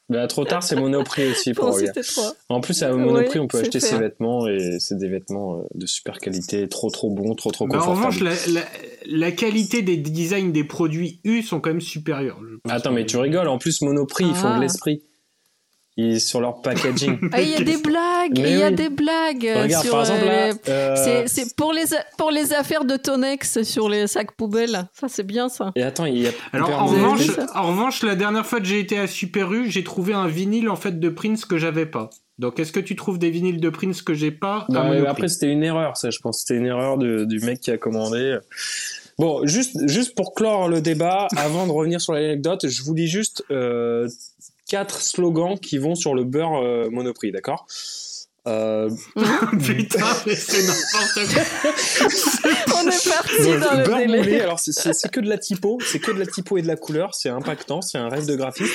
Bah, 0.08 0.26
trop 0.26 0.44
tard, 0.44 0.64
c'est 0.64 0.74
Monoprix 0.74 1.30
aussi 1.30 1.52
pour 1.52 1.72
En 2.48 2.60
plus, 2.60 2.82
à 2.82 2.92
Monoprix, 2.92 3.38
on 3.38 3.46
peut 3.46 3.58
acheter 3.58 3.78
ses 3.78 3.96
vêtements 3.96 4.48
et 4.48 4.80
c'est 4.80 4.98
des 4.98 5.08
vêtements 5.08 5.58
euh, 5.58 5.62
de 5.76 5.86
super 5.86 6.18
qualité, 6.18 6.68
trop 6.68 6.90
trop 6.90 7.10
bons, 7.10 7.36
trop 7.36 7.52
trop 7.52 7.68
confortables. 7.68 7.94
Bah, 7.94 8.06
en 8.06 8.08
revanche, 8.08 8.20
la, 8.20 8.62
la, 9.06 9.30
qualité 9.30 9.82
des 9.82 9.98
designs 9.98 10.50
des 10.50 10.64
produits 10.64 11.20
U 11.22 11.42
sont 11.42 11.60
quand 11.60 11.70
même 11.70 11.80
supérieurs. 11.80 12.40
Attends, 12.68 12.90
mais 12.90 13.06
tu 13.06 13.18
rigoles. 13.18 13.46
En 13.46 13.58
plus, 13.58 13.82
Monoprix, 13.82 14.24
ils 14.24 14.34
font 14.34 14.58
de 14.58 14.64
ah. 14.64 14.98
L'esprit 15.96 16.20
sur 16.20 16.40
leur 16.40 16.60
packaging. 16.62 17.18
Ah, 17.32 17.40
il 17.40 17.50
y 17.50 17.54
a 17.54 17.60
des 17.60 17.76
blagues, 17.76 18.38
il 18.38 18.58
y 18.58 18.62
a 18.62 18.70
des 18.70 18.88
blagues. 18.88 19.50
Regarde, 19.56 19.90
par 19.90 20.00
exemple, 20.00 20.24
là, 20.24 20.52
euh, 20.68 21.24
c'est 21.26 21.56
pour 21.56 21.72
les 21.72 21.84
pour 22.16 22.30
les 22.30 22.52
affaires 22.52 22.84
de 22.84 22.96
Tonex 22.96 23.62
sur 23.62 23.88
les 23.88 24.06
sacs 24.06 24.32
poubelles. 24.32 24.88
Ça 24.92 25.08
c'est 25.08 25.24
bien 25.24 25.48
ça. 25.48 25.72
Et 25.74 25.82
attends, 25.82 26.06
il 26.06 26.18
y 26.18 26.26
a. 26.26 26.30
Alors 26.52 26.70
en 26.70 26.86
revanche, 26.86 27.26
en 27.54 27.68
revanche, 27.68 28.02
la 28.02 28.14
dernière 28.14 28.46
fois 28.46 28.60
que 28.60 28.66
j'ai 28.66 28.78
été 28.78 28.98
à 28.98 29.06
Super 29.06 29.52
U, 29.52 29.70
j'ai 29.70 29.84
trouvé 29.84 30.14
un 30.14 30.28
vinyle 30.28 30.68
en 30.68 30.76
fait 30.76 31.00
de 31.00 31.08
Prince 31.08 31.44
que 31.44 31.58
j'avais 31.58 31.86
pas. 31.86 32.10
Donc 32.38 32.58
est-ce 32.58 32.72
que 32.72 32.80
tu 32.80 32.96
trouves 32.96 33.18
des 33.18 33.30
vinyles 33.30 33.60
de 33.60 33.68
Prince 33.70 34.02
que 34.02 34.14
j'ai 34.14 34.30
pas 34.30 34.66
Après 35.08 35.28
c'était 35.28 35.50
une 35.50 35.62
erreur, 35.62 35.96
ça 35.96 36.10
je 36.10 36.18
pense. 36.18 36.40
C'était 36.40 36.58
une 36.58 36.66
erreur 36.66 36.98
du 36.98 37.40
mec 37.40 37.60
qui 37.60 37.70
a 37.70 37.78
commandé. 37.78 38.38
Bon, 39.18 39.46
juste, 39.46 39.88
juste 39.88 40.16
pour 40.16 40.34
clore 40.34 40.68
le 40.68 40.80
débat, 40.80 41.28
avant 41.36 41.66
de 41.66 41.72
revenir 41.72 42.00
sur 42.00 42.14
l'anecdote, 42.14 42.66
je 42.68 42.82
vous 42.82 42.94
dis 42.94 43.06
juste 43.06 43.44
euh, 43.50 44.08
quatre 44.66 45.02
slogans 45.02 45.58
qui 45.58 45.78
vont 45.78 45.94
sur 45.94 46.14
le 46.14 46.24
beurre 46.24 46.62
euh, 46.62 46.88
Monoprix, 46.90 47.32
d'accord? 47.32 47.66
Euh... 48.46 48.90
Putain, 49.64 50.04
mais 50.26 50.34
c'est 50.34 50.62
n'importe 50.66 51.32
quoi. 51.32 52.80
On 52.82 52.88
est 52.88 53.08
parti 53.08 53.58
dans 53.58 53.78
le 53.78 53.84
beurre 53.84 53.98
délai. 53.98 54.18
moulé, 54.18 54.40
alors 54.40 54.58
c'est 54.58 55.10
que 55.10 55.20
de 55.20 55.28
la 55.28 55.38
typo, 55.38 55.78
c'est 55.80 55.98
que 55.98 56.10
de 56.10 56.18
la 56.18 56.26
typo 56.26 56.58
et 56.58 56.62
de 56.62 56.66
la 56.66 56.76
couleur, 56.76 57.14
c'est 57.14 57.30
impactant, 57.30 57.80
c'est 57.80 57.98
un 57.98 58.08
rêve 58.08 58.26
de 58.26 58.36
graphique. 58.36 58.70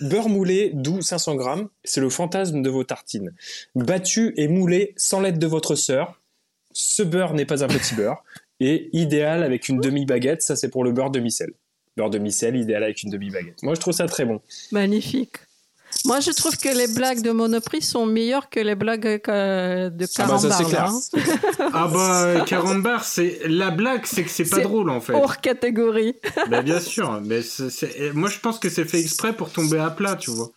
Beurre 0.00 0.28
moulé, 0.28 0.70
doux 0.74 1.00
500 1.00 1.34
grammes, 1.34 1.68
c'est 1.84 2.00
le 2.00 2.10
fantasme 2.10 2.62
de 2.62 2.70
vos 2.70 2.84
tartines. 2.84 3.34
Battu 3.74 4.32
et 4.36 4.46
moulé 4.46 4.94
sans 4.96 5.20
l'aide 5.20 5.38
de 5.38 5.46
votre 5.46 5.74
sœur, 5.74 6.20
ce 6.72 7.02
beurre 7.02 7.34
n'est 7.34 7.46
pas 7.46 7.64
un 7.64 7.68
petit 7.68 7.94
beurre. 7.94 8.22
Et 8.60 8.90
idéal 8.92 9.42
avec 9.42 9.68
une 9.68 9.80
demi-baguette, 9.80 10.42
ça 10.42 10.56
c'est 10.56 10.68
pour 10.68 10.84
le 10.84 10.92
beurre 10.92 11.10
demi-sel 11.10 11.52
beurre 11.98 12.10
demi-sel 12.10 12.56
idéal 12.56 12.82
avec 12.84 13.02
une 13.02 13.10
demi-baguette. 13.10 13.62
Moi, 13.62 13.74
je 13.74 13.80
trouve 13.80 13.92
ça 13.92 14.06
très 14.06 14.24
bon. 14.24 14.40
Magnifique. 14.72 15.36
Moi, 16.04 16.20
je 16.20 16.30
trouve 16.30 16.56
que 16.56 16.68
les 16.68 16.86
blagues 16.86 17.22
de 17.22 17.30
Monoprix 17.32 17.82
sont 17.82 18.06
meilleures 18.06 18.48
que 18.48 18.60
les 18.60 18.76
blagues 18.76 19.20
euh, 19.28 19.90
de 19.90 20.06
Ah 20.18 20.26
bah, 20.28 20.38
ça, 20.38 20.50
c'est 20.52 20.64
Carambar. 20.64 20.68
clair. 20.68 20.90
hein. 20.90 21.68
Ah 21.74 21.88
bah, 21.92 22.44
Carambar, 22.46 23.04
c'est 23.04 23.40
la 23.46 23.70
blague, 23.70 24.02
c'est 24.04 24.22
que 24.22 24.30
c'est 24.30 24.48
pas 24.48 24.56
C'est 24.56 24.62
drôle 24.62 24.90
en 24.90 25.00
fait. 25.00 25.14
Hors 25.14 25.38
catégorie. 25.40 26.14
Bah, 26.50 26.62
bien 26.62 26.78
sûr, 26.80 27.20
mais 27.24 27.42
c'est- 27.42 27.68
c'est- 27.70 28.12
moi 28.14 28.28
je 28.30 28.38
pense 28.38 28.58
que 28.58 28.68
c'est 28.70 28.84
fait 28.84 29.00
exprès 29.00 29.32
pour 29.34 29.50
tomber 29.50 29.78
à 29.78 29.90
plat, 29.90 30.14
tu 30.16 30.30
vois. 30.30 30.50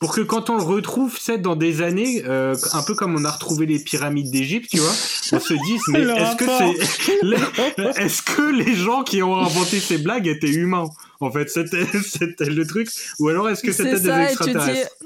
Pour 0.00 0.12
que 0.12 0.20
quand 0.22 0.50
on 0.50 0.56
le 0.56 0.62
retrouve, 0.64 1.16
c'est 1.20 1.38
dans 1.38 1.56
des 1.56 1.82
années, 1.82 2.24
euh, 2.26 2.56
un 2.72 2.82
peu 2.82 2.94
comme 2.94 3.14
on 3.14 3.24
a 3.24 3.30
retrouvé 3.30 3.66
les 3.66 3.78
pyramides 3.78 4.30
d'Égypte, 4.30 4.70
tu 4.70 4.78
vois, 4.78 4.90
on 5.32 5.40
se 5.40 5.54
dise, 5.54 5.82
mais 5.88 6.00
est-ce 6.00 6.36
que 6.36 6.44
c'est, 6.46 8.02
est-ce 8.02 8.22
que 8.22 8.42
les 8.52 8.74
gens 8.74 9.02
qui 9.04 9.22
ont 9.22 9.36
inventé 9.36 9.78
ces 9.80 9.98
blagues 9.98 10.26
étaient 10.26 10.48
humains? 10.50 10.88
En 11.20 11.30
fait, 11.30 11.48
c'était, 11.50 11.84
le 12.46 12.66
truc, 12.66 12.88
ou 13.18 13.28
alors 13.28 13.48
est-ce 13.48 13.62
que 13.62 13.72
c'était 13.72 14.00
des 14.00 14.08
et 14.08 14.12
tu 14.12 14.12
dis, 14.12 14.20
extraterrestres 14.22 14.96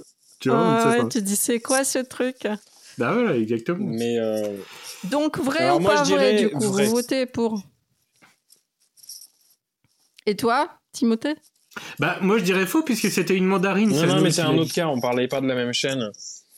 Tu 0.40 0.48
vois, 0.48 0.86
ouais, 0.86 1.08
tu 1.08 1.22
dis, 1.22 1.36
c'est 1.36 1.60
quoi 1.60 1.84
ce 1.84 1.98
truc? 1.98 2.46
Bah 2.98 3.12
voilà, 3.12 3.36
exactement. 3.36 3.84
Mais 3.90 4.18
euh, 4.18 4.56
Donc, 5.04 5.38
vrai 5.38 5.64
Alors 5.64 5.78
ou 5.78 5.80
moi, 5.80 5.94
pas 5.94 6.04
vrai, 6.04 6.36
du 6.36 6.50
coup 6.50 6.60
vrai. 6.60 6.86
Vous 6.86 6.92
votez 6.92 7.26
pour. 7.26 7.60
Et 10.26 10.36
toi, 10.36 10.70
Timothée? 10.92 11.34
Bah 11.98 12.18
moi 12.20 12.38
je 12.38 12.44
dirais 12.44 12.66
faux 12.66 12.82
puisque 12.82 13.10
c'était 13.10 13.34
une 13.34 13.46
mandarine. 13.46 13.90
non, 13.90 13.98
c'est 13.98 14.06
non, 14.06 14.20
mais 14.20 14.30
c'est 14.30 14.42
un 14.42 14.56
autre 14.56 14.72
cas. 14.72 14.86
On 14.86 15.00
parlait 15.00 15.26
pas 15.26 15.40
de 15.40 15.48
la 15.48 15.56
même 15.56 15.72
chaîne. 15.72 16.08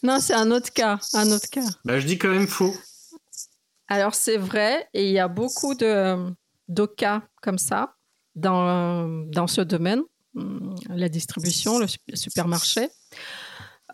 Non, 0.02 0.20
c'est 0.20 0.34
un 0.34 0.50
autre 0.50 0.70
cas. 0.74 0.98
Un 1.14 1.30
autre 1.32 1.48
cas. 1.50 1.64
Bah 1.86 1.98
je 1.98 2.06
dis 2.06 2.18
quand 2.18 2.28
même 2.28 2.46
faux. 2.46 2.74
Alors, 3.88 4.14
c'est 4.14 4.36
vrai, 4.36 4.88
et 4.94 5.06
il 5.06 5.12
y 5.12 5.18
a 5.18 5.28
beaucoup 5.28 5.74
de, 5.74 6.16
de 6.68 6.86
cas 6.86 7.22
comme 7.40 7.58
ça 7.58 7.95
dans, 8.36 9.08
dans 9.26 9.46
ce 9.48 9.60
domaine, 9.62 10.02
hum, 10.36 10.74
la 10.88 11.08
distribution, 11.08 11.78
le 11.80 11.86
su- 11.88 11.98
supermarché. 12.14 12.88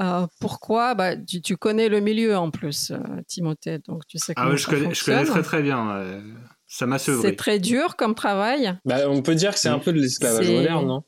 Euh, 0.01 0.27
pourquoi? 0.41 0.95
Bah, 0.95 1.17
tu, 1.17 1.41
tu 1.43 1.57
connais 1.57 1.89
le 1.89 2.01
milieu 2.01 2.37
en 2.37 2.51
plus, 2.51 2.91
euh, 2.91 2.99
Timothée, 3.29 3.79
donc 3.79 4.07
tu 4.07 4.19
sais 4.19 4.33
Ah 4.37 4.41
comment 4.43 4.51
ouais, 4.53 4.57
je 4.59 4.65
ça 4.65 4.71
connais, 4.71 4.95
je 4.95 5.05
connais 5.05 5.25
très 5.25 5.43
très 5.43 5.63
bien. 5.63 5.91
euh, 5.91 6.21
ça 6.67 6.87
m'a 6.87 6.99
C'est 6.99 7.13
sevré. 7.13 7.37
très 7.37 7.59
dur 7.59 7.97
comme 7.97 8.15
travail, 8.15 8.79
Bah, 8.87 9.09
on 9.09 9.21
peut 9.23 9.35
dire 9.35 9.53
que 9.53 9.59
c'est 9.61 9.69
un 9.69 9.79
peu 9.79 9.93
de 9.93 10.01
l'esclavage 10.01 10.47
C'est- 10.47 10.55
moderne, 10.57 10.87
non? 10.87 11.05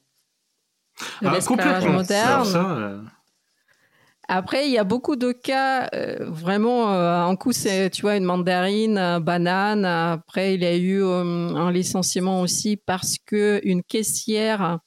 Ah, 1.25 1.33
l'esclavage 1.33 1.87
moderne. 1.87 2.45
Ça, 2.45 2.77
euh, 2.77 3.01
Après, 4.29 4.67
il 4.67 4.73
y 4.73 4.79
a 4.79 4.85
beaucoup 4.85 5.17
de 5.17 5.33
cas, 5.33 5.89
euh, 5.95 6.17
vraiment, 6.31 6.93
euh, 6.93 7.25
un 7.25 7.37
coup, 7.37 7.53
c'est, 7.53 7.91
tu 7.91 8.03
vois, 8.03 8.17
une 8.17 8.25
mandarine, 8.25 8.97
euh, 8.97 9.21
banane. 9.21 9.85
Après, 9.85 10.55
il 10.55 10.63
y 10.63 10.67
a 10.67 10.77
eu 10.77 11.03
euh, 11.03 11.23
un 11.55 11.71
licenciement 11.71 12.41
aussi 12.41 12.77
parce 12.77 13.17
que 13.27 13.61
une 13.65 13.83
caissière 13.83 14.79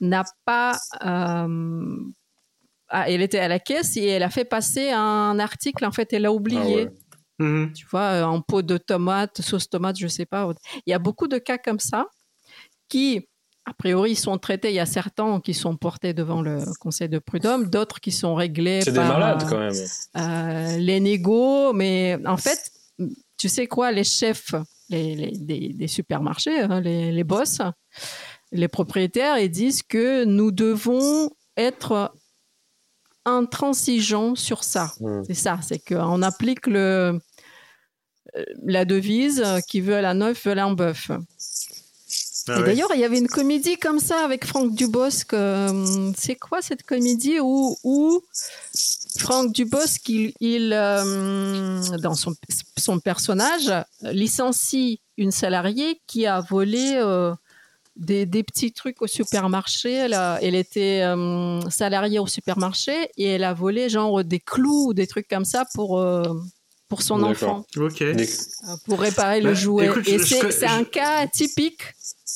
n'a 0.00 0.24
pas... 0.44 0.78
euh, 1.04 1.96
ah, 2.88 3.10
elle 3.10 3.22
était 3.22 3.38
à 3.40 3.48
la 3.48 3.58
caisse 3.58 3.96
et 3.96 4.06
elle 4.06 4.22
a 4.22 4.30
fait 4.30 4.44
passer 4.44 4.90
un 4.90 5.38
article, 5.38 5.84
en 5.84 5.92
fait, 5.92 6.12
elle 6.12 6.26
a 6.26 6.32
oublié. 6.32 6.88
Ah 6.88 7.44
ouais. 7.44 7.46
mhm. 7.46 7.72
Tu 7.72 7.86
vois, 7.90 8.22
en 8.24 8.40
pot 8.40 8.62
de 8.62 8.78
tomate, 8.78 9.42
sauce 9.42 9.68
tomate, 9.68 9.98
je 9.98 10.06
sais 10.06 10.26
pas. 10.26 10.48
Il 10.86 10.90
y 10.90 10.94
a 10.94 10.98
beaucoup 10.98 11.28
de 11.28 11.38
cas 11.38 11.58
comme 11.58 11.80
ça 11.80 12.06
qui, 12.88 13.28
a 13.66 13.72
priori, 13.72 14.14
sont 14.14 14.36
traités. 14.38 14.68
Il 14.70 14.74
y 14.74 14.80
a 14.80 14.86
certains 14.86 15.40
qui 15.40 15.54
sont 15.54 15.76
portés 15.76 16.12
devant 16.12 16.42
le 16.42 16.58
Conseil 16.80 17.08
de 17.08 17.18
prud'homme, 17.18 17.70
d'autres 17.70 18.00
qui 18.00 18.12
sont 18.12 18.34
réglés 18.34 18.82
C'est 18.84 18.92
des 18.92 18.98
par 18.98 19.08
malades 19.18 19.42
euh, 19.44 19.48
quand 19.48 19.58
même. 19.58 19.72
euh, 20.18 20.76
les 20.78 21.00
négos. 21.00 21.72
Mais 21.72 22.18
en 22.26 22.36
fait, 22.36 22.70
tu 23.38 23.48
sais 23.48 23.66
quoi, 23.66 23.90
les 23.92 24.04
chefs 24.04 24.54
les, 24.90 25.14
les- 25.14 25.30
des, 25.38 25.68
des 25.72 25.88
supermarchés, 25.88 26.60
hein, 26.60 26.80
les, 26.82 27.10
les 27.10 27.24
boss, 27.24 27.62
les 28.52 28.68
propriétaires, 28.68 29.38
ils 29.38 29.50
disent 29.50 29.82
que 29.82 30.24
nous 30.24 30.50
devons 30.52 31.30
être 31.56 32.12
intransigeants 33.24 34.34
sur 34.34 34.62
ça. 34.64 34.92
Mm. 35.00 35.22
C'est 35.26 35.34
ça, 35.34 35.58
c'est 35.62 35.78
qu'on 35.78 36.20
applique 36.22 36.66
le, 36.66 37.18
euh, 38.36 38.44
la 38.64 38.84
devise 38.84 39.42
euh, 39.44 39.60
qui 39.66 39.80
veut 39.80 40.00
la 40.00 40.12
neuf, 40.14 40.46
veut 40.46 40.58
un 40.58 40.72
bœuf. 40.72 41.10
Ah 42.48 42.58
ouais. 42.58 42.64
d'ailleurs, 42.66 42.90
il 42.94 43.00
y 43.00 43.04
avait 43.04 43.18
une 43.18 43.28
comédie 43.28 43.76
comme 43.76 43.98
ça 43.98 44.24
avec 44.24 44.44
Franck 44.44 44.74
Dubosc. 44.74 45.32
euh, 45.32 46.12
c'est 46.16 46.36
quoi 46.36 46.60
cette 46.62 46.82
comédie 46.82 47.40
où, 47.40 47.76
où 47.84 48.20
Franck 49.18 49.52
Dubosc, 49.52 50.08
il, 50.08 50.32
il, 50.40 50.72
euh, 50.72 51.80
dans 51.98 52.14
son, 52.14 52.34
son 52.76 52.98
personnage, 53.00 53.72
licencie 54.02 55.00
une 55.16 55.30
salariée 55.30 56.00
qui 56.06 56.26
a 56.26 56.40
volé 56.40 56.94
euh, 56.96 57.32
des, 57.96 58.26
des 58.26 58.42
petits 58.42 58.72
trucs 58.72 59.00
au 59.02 59.06
supermarché. 59.06 59.92
Elle, 59.92 60.14
a- 60.14 60.38
elle 60.42 60.56
était 60.56 61.04
salariée 61.70 62.18
au 62.18 62.26
supermarché 62.26 63.08
et 63.16 63.24
elle 63.26 63.44
a 63.44 63.54
volé 63.54 63.88
genre 63.88 64.22
des 64.24 64.40
clous 64.40 64.88
ou 64.88 64.94
des 64.94 65.06
trucs 65.06 65.28
comme 65.28 65.44
ça 65.44 65.64
pour, 65.74 66.04
pour 66.94 67.02
son 67.02 67.22
enfant, 67.24 67.66
Ok. 67.76 68.02
Euh, 68.02 68.14
pour 68.86 69.00
réparer 69.00 69.40
le 69.40 69.48
Bah, 69.50 69.54
jouet. 69.54 69.86
écoute, 69.86 70.08
et 70.08 70.18
c'est 70.20 70.40
je- 70.40 70.64
un 70.66 70.84
cas 70.84 71.26
typique 71.26 71.82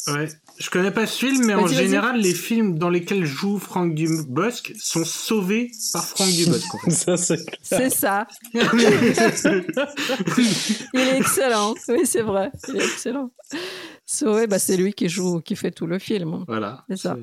Ouais. 0.08 0.28
Je 0.58 0.70
connais 0.70 0.90
pas 0.90 1.06
ce 1.06 1.26
film, 1.26 1.44
mais 1.46 1.54
en 1.54 1.66
général, 1.68 2.18
les 2.20 2.34
films 2.34 2.78
dans 2.78 2.88
lesquels 2.90 3.24
joue 3.24 3.58
Franck 3.58 3.94
Dubosc 3.94 4.72
sont 4.80 5.04
sauvés 5.04 5.70
par 5.92 6.04
Franck 6.04 6.30
Dubosc. 6.30 6.74
en 6.74 6.78
fait. 6.78 6.90
Ça, 6.92 7.16
c'est 7.16 7.90
ça. 7.90 8.26
Il 10.94 11.00
est 11.00 11.16
excellent. 11.18 11.74
Oui, 11.88 12.00
c'est 12.04 12.22
vrai. 12.22 12.50
Il 12.68 12.76
est 12.76 12.84
excellent. 12.84 13.30
So, 14.06 14.34
ouais, 14.34 14.46
bah, 14.46 14.58
c'est 14.58 14.76
lui 14.76 14.92
qui 14.94 15.08
joue, 15.08 15.40
qui 15.40 15.54
fait 15.56 15.70
tout 15.70 15.86
le 15.86 15.98
film. 15.98 16.44
voilà. 16.48 16.84
C'est 16.88 16.96
ça. 16.96 17.16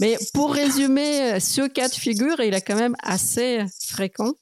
Mais 0.00 0.18
pour 0.34 0.52
résumer, 0.52 1.38
ce 1.40 1.66
cas 1.68 1.88
de 1.88 1.94
figure, 1.94 2.40
il 2.40 2.54
est 2.54 2.60
quand 2.62 2.76
même 2.76 2.96
assez 3.02 3.64
fréquent 3.88 4.32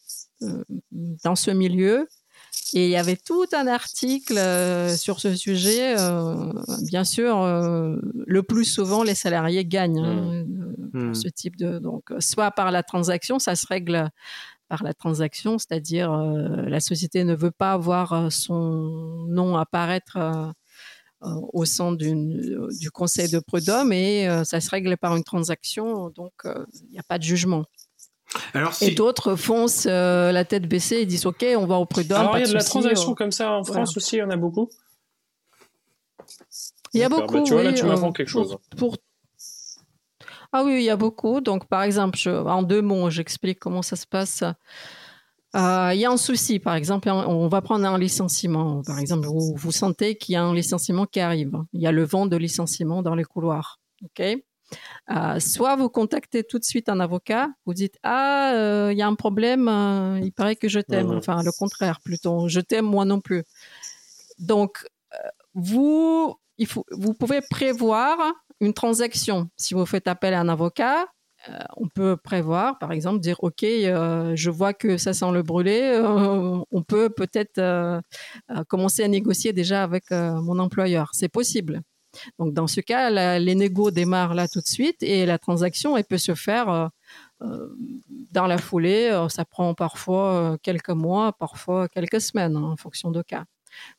euh, 0.42 0.64
dans 0.90 1.36
ce 1.36 1.50
milieu. 1.50 2.08
Et 2.72 2.84
il 2.86 2.90
y 2.90 2.96
avait 2.96 3.16
tout 3.16 3.46
un 3.52 3.66
article 3.66 4.38
euh, 4.38 4.96
sur 4.96 5.20
ce 5.20 5.34
sujet. 5.34 5.98
euh, 5.98 6.52
bien 6.82 7.04
sûr, 7.04 7.40
euh, 7.42 7.96
le 8.26 8.42
plus 8.42 8.64
souvent, 8.64 9.02
les 9.02 9.14
salariés 9.14 9.64
gagnent 9.64 9.98
hein, 10.04 10.44
Hmm. 10.92 11.06
pour 11.06 11.16
ce 11.16 11.28
type 11.28 11.56
de. 11.56 11.78
Donc, 11.78 12.10
soit 12.18 12.50
par 12.50 12.70
la 12.72 12.82
transaction, 12.82 13.38
ça 13.38 13.54
se 13.54 13.64
règle 13.66 14.10
par 14.68 14.82
la 14.82 14.92
transaction, 14.92 15.56
c'est-à-dire 15.58 16.10
la 16.12 16.80
société 16.80 17.22
ne 17.24 17.34
veut 17.34 17.50
pas 17.52 17.76
voir 17.76 18.30
son 18.32 19.26
nom 19.28 19.56
apparaître 19.56 20.18
au 21.20 21.64
sein 21.64 21.92
du 21.92 22.90
conseil 22.92 23.30
de 23.30 23.38
prud'homme 23.38 23.92
et 23.92 24.28
ça 24.44 24.60
se 24.60 24.70
règle 24.70 24.96
par 24.96 25.16
une 25.16 25.22
transaction, 25.24 26.10
donc 26.10 26.32
il 26.44 26.90
n'y 26.90 26.98
a 26.98 27.04
pas 27.04 27.18
de 27.18 27.24
jugement. 27.24 27.64
Alors, 28.54 28.72
Et 28.80 28.92
d'autres 28.92 29.34
foncent 29.36 29.86
euh, 29.88 30.30
la 30.32 30.44
tête 30.44 30.68
baissée 30.68 30.96
et 30.98 31.06
disent 31.06 31.26
OK, 31.26 31.44
on 31.56 31.66
va 31.66 31.76
au 31.76 31.86
prud'homme. 31.86 32.20
Alors, 32.20 32.38
il 32.38 32.42
y 32.42 32.44
a 32.44 32.48
de 32.48 32.52
la 32.54 32.62
transaction 32.62 33.12
euh. 33.12 33.14
comme 33.14 33.32
ça 33.32 33.52
en 33.52 33.64
France 33.64 33.96
aussi, 33.96 34.16
il 34.16 34.18
y 34.20 34.22
en 34.22 34.30
a 34.30 34.36
beaucoup. 34.36 34.68
Il 36.92 37.00
y 37.00 37.02
a 37.04 37.08
D'accord. 37.08 37.26
beaucoup. 37.26 37.38
Bah, 37.38 37.42
tu 37.44 37.52
vois, 37.52 37.62
là, 37.62 37.72
tu 37.72 37.84
euh, 37.84 37.88
m'apprends 37.88 38.12
quelque 38.12 38.30
pour- 38.30 38.42
chose. 38.44 38.56
pour- 38.76 38.96
Ah 40.52 40.64
oui, 40.64 40.76
il 40.78 40.82
y 40.82 40.90
a 40.90 40.96
beaucoup. 40.96 41.40
Donc, 41.40 41.66
par 41.68 41.82
exemple, 41.82 42.18
je- 42.18 42.30
en 42.30 42.62
deux 42.62 42.82
mots, 42.82 43.10
j'explique 43.10 43.58
comment 43.58 43.82
ça 43.82 43.96
se 43.96 44.06
passe. 44.06 44.42
Euh, 45.56 45.90
Il 45.92 45.98
y 45.98 46.04
a 46.04 46.10
un 46.10 46.16
souci, 46.16 46.60
par 46.60 46.74
exemple, 46.76 47.08
on 47.10 47.18
on 47.26 47.48
va 47.48 47.60
prendre 47.62 47.84
un 47.86 47.98
licenciement. 47.98 48.82
Par 48.86 48.98
exemple, 49.00 49.26
vous, 49.26 49.54
vous 49.56 49.72
sentez 49.72 50.16
qu'il 50.16 50.34
y 50.34 50.36
a 50.36 50.42
un 50.44 50.54
licenciement 50.54 51.06
qui 51.06 51.18
arrive. 51.20 51.52
Il 51.72 51.80
y 51.80 51.86
a 51.88 51.92
le 51.92 52.04
vent 52.04 52.26
de 52.26 52.36
licenciement 52.36 53.02
dans 53.02 53.14
les 53.16 53.24
couloirs. 53.24 53.80
OK? 54.04 54.22
Euh, 55.10 55.40
soit 55.40 55.76
vous 55.76 55.88
contactez 55.88 56.44
tout 56.44 56.58
de 56.58 56.64
suite 56.64 56.88
un 56.88 57.00
avocat, 57.00 57.48
vous 57.66 57.74
dites 57.74 57.96
Ah, 58.02 58.52
euh, 58.54 58.90
il 58.92 58.98
y 58.98 59.02
a 59.02 59.06
un 59.06 59.14
problème, 59.14 59.68
euh, 59.68 60.20
il 60.22 60.32
paraît 60.32 60.56
que 60.56 60.68
je 60.68 60.80
t'aime. 60.80 61.10
Enfin, 61.10 61.42
le 61.42 61.52
contraire, 61.52 62.00
plutôt, 62.00 62.48
je 62.48 62.60
t'aime, 62.60 62.86
moi 62.86 63.04
non 63.04 63.20
plus. 63.20 63.44
Donc, 64.38 64.86
vous, 65.54 66.36
il 66.58 66.66
faut, 66.66 66.84
vous 66.90 67.14
pouvez 67.14 67.40
prévoir 67.40 68.16
une 68.60 68.74
transaction. 68.74 69.48
Si 69.56 69.74
vous 69.74 69.86
faites 69.86 70.06
appel 70.06 70.34
à 70.34 70.40
un 70.40 70.48
avocat, 70.48 71.06
on 71.76 71.88
peut 71.88 72.16
prévoir, 72.16 72.78
par 72.78 72.92
exemple, 72.92 73.20
dire 73.20 73.36
OK, 73.40 73.62
je 73.62 74.50
vois 74.50 74.74
que 74.74 74.98
ça 74.98 75.14
sent 75.14 75.32
le 75.32 75.42
brûler, 75.42 75.80
euh, 75.94 76.58
on 76.70 76.82
peut 76.82 77.08
peut-être 77.08 77.60
commencer 78.68 79.02
à 79.02 79.08
négocier 79.08 79.52
déjà 79.52 79.82
avec 79.82 80.10
mon 80.10 80.58
employeur. 80.58 81.10
C'est 81.14 81.28
possible. 81.28 81.82
Donc, 82.38 82.54
dans 82.54 82.66
ce 82.66 82.80
cas, 82.80 83.10
la- 83.10 83.38
les 83.38 83.54
négos 83.54 83.90
démarrent 83.90 84.34
là 84.34 84.48
tout 84.48 84.60
de 84.60 84.66
suite 84.66 85.02
et 85.02 85.26
la 85.26 85.38
transaction, 85.38 85.96
elle 85.96 86.04
peut 86.04 86.18
se 86.18 86.34
faire 86.34 86.68
euh, 86.68 86.88
euh, 87.42 87.68
dans 88.32 88.46
la 88.46 88.58
foulée. 88.58 89.08
Euh, 89.12 89.28
Ça 89.28 89.44
prend 89.44 89.74
parfois 89.74 90.56
quelques 90.62 90.90
mois, 90.90 91.32
parfois 91.32 91.88
quelques 91.88 92.20
semaines, 92.20 92.56
hein, 92.56 92.62
en 92.72 92.76
fonction 92.76 93.10
de 93.10 93.22
cas. 93.22 93.44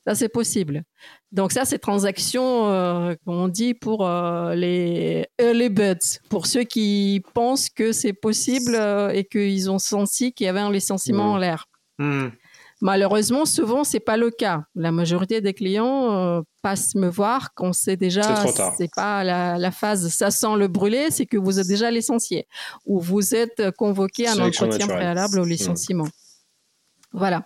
Ça, 0.06 0.16
c'est 0.16 0.28
possible. 0.28 0.84
Donc 1.32 1.54
ça, 1.54 1.64
c'est 1.64 1.80
transaction, 1.80 2.68
euh, 2.70 3.16
comme 3.24 3.36
on 3.38 3.48
dit, 3.48 3.74
pour 3.74 4.06
euh, 4.06 4.54
les 4.54 5.26
early 5.40 5.70
birds, 5.70 6.20
pour 6.30 6.46
ceux 6.46 6.64
qui 6.66 7.24
pensent 7.34 7.70
que 7.70 7.94
c'est 7.94 8.12
possible 8.12 8.76
euh, 8.76 9.10
et 9.12 9.24
qu'ils 9.24 9.72
ont 9.72 9.80
senti 9.80 10.34
qu'il 10.34 10.46
y 10.46 10.50
avait 10.50 10.60
un 10.60 10.72
licenciement 10.72 11.24
Mhm. 11.28 11.32
en 11.32 11.38
l'air. 11.38 11.66
Hmm. 12.00 12.28
Malheureusement, 12.82 13.46
souvent, 13.46 13.84
c'est 13.84 14.00
pas 14.00 14.18
le 14.18 14.32
cas. 14.32 14.64
La 14.74 14.92
majorité 14.92 15.40
des 15.40 15.54
clients 15.54 16.12
euh, 16.12 16.42
passent 16.64 16.96
me 16.96 17.08
voir 17.08 17.54
quand 17.54 17.74
c'est 17.74 17.96
déjà, 17.96 18.44
C'est 18.78 18.90
pas 18.96 19.24
la, 19.24 19.60
la 19.60 19.72
phase, 19.72 20.08
ça 20.10 20.32
sent 20.32 20.56
le 20.58 20.68
brûlé, 20.68 21.12
c'est 21.12 21.28
que 21.28 21.38
vous 21.38 21.60
êtes 21.60 21.68
déjà 21.68 21.92
licencié 21.92 22.48
ou 22.86 23.00
vous 23.00 23.36
êtes 23.36 23.72
convoqué 23.78 24.28
à 24.28 24.34
un 24.34 24.40
entretien 24.40 24.88
préalable 24.88 25.40
au 25.40 25.46
licenciement. 25.46 26.08
Voilà. 27.14 27.46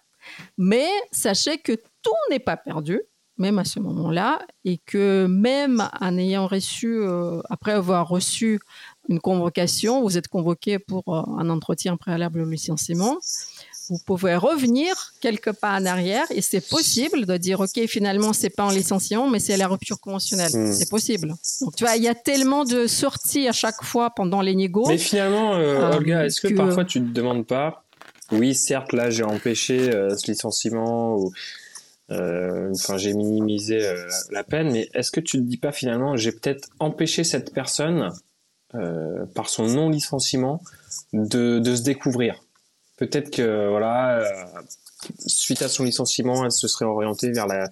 Mais 0.57 0.87
sachez 1.11 1.57
que 1.57 1.73
tout 1.73 2.11
n'est 2.29 2.39
pas 2.39 2.57
perdu, 2.57 3.01
même 3.37 3.59
à 3.59 3.65
ce 3.65 3.79
moment-là, 3.79 4.39
et 4.63 4.79
que 4.85 5.27
même 5.27 5.87
en 5.99 6.17
ayant 6.17 6.47
reçu, 6.47 6.87
euh, 6.87 7.41
après 7.49 7.73
avoir 7.73 8.07
reçu 8.07 8.59
une 9.09 9.19
convocation, 9.19 10.01
vous 10.01 10.17
êtes 10.17 10.27
convoqué 10.27 10.79
pour 10.79 11.03
euh, 11.07 11.21
un 11.37 11.49
entretien 11.49 11.97
préalable 11.97 12.41
au 12.41 12.49
licenciement, 12.49 13.17
vous 13.89 13.99
pouvez 14.05 14.35
revenir 14.35 15.13
quelques 15.21 15.51
pas 15.51 15.73
en 15.77 15.85
arrière 15.85 16.25
et 16.31 16.41
c'est 16.41 16.61
possible 16.67 17.25
de 17.25 17.37
dire 17.37 17.59
ok 17.59 17.85
finalement 17.87 18.33
c'est 18.33 18.49
pas 18.49 18.63
en 18.63 18.71
licenciement 18.71 19.29
mais 19.29 19.39
c'est 19.39 19.57
la 19.57 19.67
rupture 19.67 19.99
conventionnelle 19.99 20.51
Hmm. 20.53 20.71
c'est 20.71 20.89
possible 20.89 21.35
donc 21.61 21.75
tu 21.75 21.83
vois 21.83 21.95
il 21.95 22.03
y 22.03 22.07
a 22.07 22.15
tellement 22.15 22.63
de 22.65 22.87
sorties 22.87 23.47
à 23.47 23.51
chaque 23.51 23.83
fois 23.83 24.09
pendant 24.09 24.41
les 24.41 24.55
négos 24.55 24.87
Mais 24.87 24.97
finalement, 24.97 25.55
euh, 25.55 25.79
Euh, 25.81 25.95
Olga, 25.97 26.25
est-ce 26.25 26.41
que, 26.41 26.47
que- 26.47 26.53
parfois 26.55 26.85
tu 26.85 26.99
te 27.01 27.11
demandes 27.11 27.45
pas, 27.45 27.83
oui, 28.31 28.55
certes, 28.55 28.91
là, 28.93 29.09
j'ai 29.11 29.23
empêché 29.23 29.77
euh, 29.93 30.15
ce 30.17 30.31
licenciement 30.31 31.15
ou 31.15 31.31
euh, 32.11 32.71
enfin, 32.73 32.97
j'ai 32.97 33.13
minimisé 33.13 33.83
euh, 33.85 34.07
la 34.31 34.43
peine, 34.43 34.71
mais 34.71 34.89
est-ce 34.93 35.11
que 35.11 35.19
tu 35.19 35.37
te 35.37 35.43
dis 35.43 35.57
pas 35.57 35.71
finalement, 35.71 36.15
j'ai 36.17 36.31
peut-être 36.31 36.69
empêché 36.79 37.23
cette 37.23 37.53
personne 37.53 38.11
euh, 38.75 39.25
par 39.33 39.49
son 39.49 39.67
non 39.67 39.89
licenciement 39.89 40.61
de, 41.13 41.59
de 41.59 41.75
se 41.75 41.81
découvrir? 41.83 42.41
Peut-être 42.97 43.29
que 43.31 43.69
voilà, 43.69 44.19
euh, 44.19 44.33
suite 45.27 45.61
à 45.61 45.67
son 45.69 45.83
licenciement, 45.83 46.45
elle 46.45 46.51
se 46.51 46.67
serait 46.67 46.85
orientée 46.85 47.31
vers 47.31 47.47
la, 47.47 47.69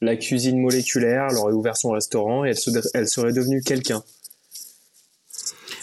la 0.00 0.16
cuisine 0.16 0.60
moléculaire, 0.60 1.28
elle 1.30 1.36
aurait 1.36 1.52
ouvert 1.54 1.76
son 1.76 1.90
restaurant 1.90 2.44
et 2.44 2.50
elle, 2.50 2.58
se- 2.58 2.70
elle 2.94 3.08
serait 3.08 3.32
devenue 3.32 3.62
quelqu'un. 3.62 4.02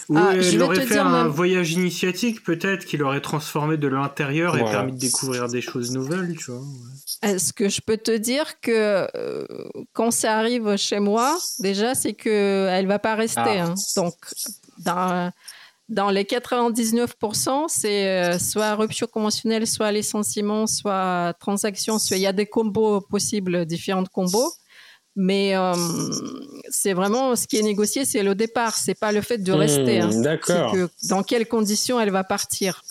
Ou 0.08 0.16
Ah, 0.18 0.40
je 0.40 0.54
elle 0.54 0.62
aurait 0.62 0.86
fait 0.86 0.98
un 0.98 1.24
même- 1.24 1.26
voyage 1.32 1.72
initiatique, 1.72 2.44
peut-être, 2.44 2.84
qui 2.84 2.96
l'aurait 2.96 3.20
transformé 3.20 3.76
de 3.76 3.88
l'intérieur 3.88 4.56
et 4.56 4.60
permis 4.62 4.92
de 4.92 4.98
découvrir 4.98 5.48
des 5.48 5.60
choses 5.60 5.90
nouvelles, 5.90 6.36
tu 6.38 6.52
vois. 6.52 6.62
Est-ce 7.22 7.52
que 7.52 7.68
je 7.68 7.80
peux 7.80 7.96
te 7.96 8.16
dire 8.16 8.60
que 8.60 9.08
euh, 9.16 9.44
quand 9.94 10.12
ça 10.12 10.38
arrive 10.38 10.76
chez 10.76 11.00
moi, 11.00 11.36
déjà, 11.58 11.96
c'est 11.96 12.12
que 12.14 12.68
elle 12.70 12.86
va 12.86 13.00
pas 13.00 13.16
rester. 13.16 13.40
Ah. 13.44 13.64
hein. 13.66 13.74
Donc, 13.96 14.14
dans, 14.78 15.32
dans 15.88 16.10
les 16.10 16.24
99%, 16.24 17.64
c'est 17.68 18.08
euh, 18.08 18.38
soit 18.38 18.74
rupture 18.74 19.10
conventionnelle, 19.10 19.66
soit 19.66 19.92
licenciement, 19.92 20.66
soit 20.66 21.34
transaction. 21.38 21.98
Soit 21.98 22.16
il 22.16 22.22
y 22.22 22.26
a 22.26 22.32
des 22.32 22.46
combos 22.46 23.00
possibles, 23.00 23.66
différents 23.66 24.04
combos. 24.04 24.52
Mais 25.18 25.56
euh, 25.56 25.72
c'est 26.68 26.92
vraiment 26.92 27.36
ce 27.36 27.46
qui 27.46 27.56
est 27.56 27.62
négocié, 27.62 28.04
c'est 28.04 28.22
le 28.22 28.34
départ. 28.34 28.76
C'est 28.76 28.98
pas 28.98 29.12
le 29.12 29.22
fait 29.22 29.38
de 29.38 29.52
rester. 29.52 30.02
Hmm, 30.02 30.10
hein. 30.10 30.20
D'accord. 30.20 30.70
C'est 30.72 30.76
que 30.76 30.90
dans 31.08 31.22
quelles 31.22 31.48
conditions 31.48 31.98
elle 31.98 32.10
va 32.10 32.22
partir. 32.22 32.82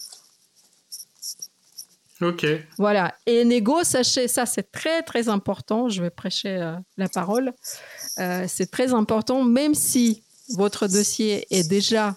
Ok. 2.22 2.46
Voilà. 2.78 3.14
Et 3.26 3.44
négo, 3.46 3.84
sachez, 3.84 4.28
ça 4.28 4.46
c'est 4.46 4.72
très 4.72 5.04
très 5.04 5.30
important. 5.30 5.90
Je 5.90 6.02
vais 6.02 6.10
prêcher 6.10 6.58
euh, 6.58 6.76
la 6.98 7.10
parole. 7.10 7.54
Euh, 8.20 8.46
c'est 8.48 8.72
très 8.72 8.94
important, 8.94 9.44
même 9.44 9.76
si 9.76 10.24
votre 10.56 10.88
dossier 10.88 11.46
est 11.52 11.68
déjà 11.68 12.16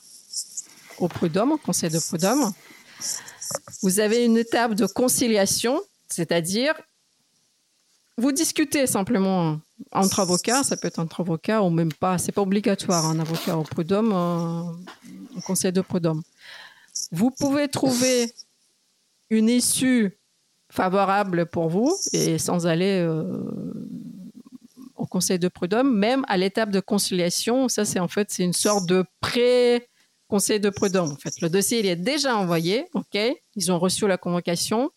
au 0.99 1.09
prud'homme, 1.09 1.53
au 1.53 1.59
conseil 1.59 1.91
de 1.91 1.99
prud'homme, 1.99 2.53
vous 3.83 4.01
avez 4.01 4.25
une 4.25 4.37
étape 4.37 4.75
de 4.75 4.87
conciliation, 4.87 5.81
c'est-à-dire 6.09 6.75
vous 8.17 8.33
discutez 8.33 8.89
simplement 8.89 9.61
entre 9.93 10.19
avocats, 10.19 10.65
ça 10.65 10.77
peut 10.77 10.89
être 10.89 10.99
entre 10.99 11.21
avocats 11.21 11.63
ou 11.63 11.71
même 11.71 11.93
pas, 11.93 12.19
c'est 12.19 12.33
pas 12.33 12.43
obligatoire 12.43 13.07
un 13.07 13.21
avocat 13.21 13.57
au 13.57 13.63
prud'homme, 13.63 14.13
euh, 14.13 14.63
au 15.37 15.41
conseil 15.43 15.73
de 15.73 15.81
prud'homme. 15.81 16.23
Vous 17.13 17.31
pouvez 17.31 17.69
trouver 17.69 18.33
une 19.31 19.49
issue 19.49 20.19
favorable 20.69 21.47
pour 21.47 21.69
vous 21.69 21.97
et 22.13 22.39
sans 22.39 22.67
aller 22.67 23.01
euh, 23.01 23.41
au 24.97 25.07
conseil 25.07 25.39
de 25.39 25.49
prud'homme, 25.49 25.97
même 25.97 26.25
à 26.29 26.37
l'étape 26.37 26.71
de 26.71 26.81
conciliation, 26.81 27.69
ça 27.69 27.85
c'est 27.85 28.01
en 28.01 28.09
fait 28.09 28.31
c'est 28.33 28.43
une 28.43 28.53
sorte 28.53 28.87
de 28.87 29.05
pré 29.21 29.89
conseil 30.29 30.61
de 30.61 30.71
prud'homme. 30.71 31.13
En 31.13 31.17
fait, 31.17 31.41
le 31.41 31.49
dossier 31.49 31.81
il 31.81 31.87
est 31.87 31.97
déjà 31.97 32.37
envoyé, 32.37 32.87
ok, 32.95 33.19
ils 33.57 33.73
ont 33.73 33.79
reçu 33.79 34.07
la 34.07 34.17
convocation, 34.19 34.91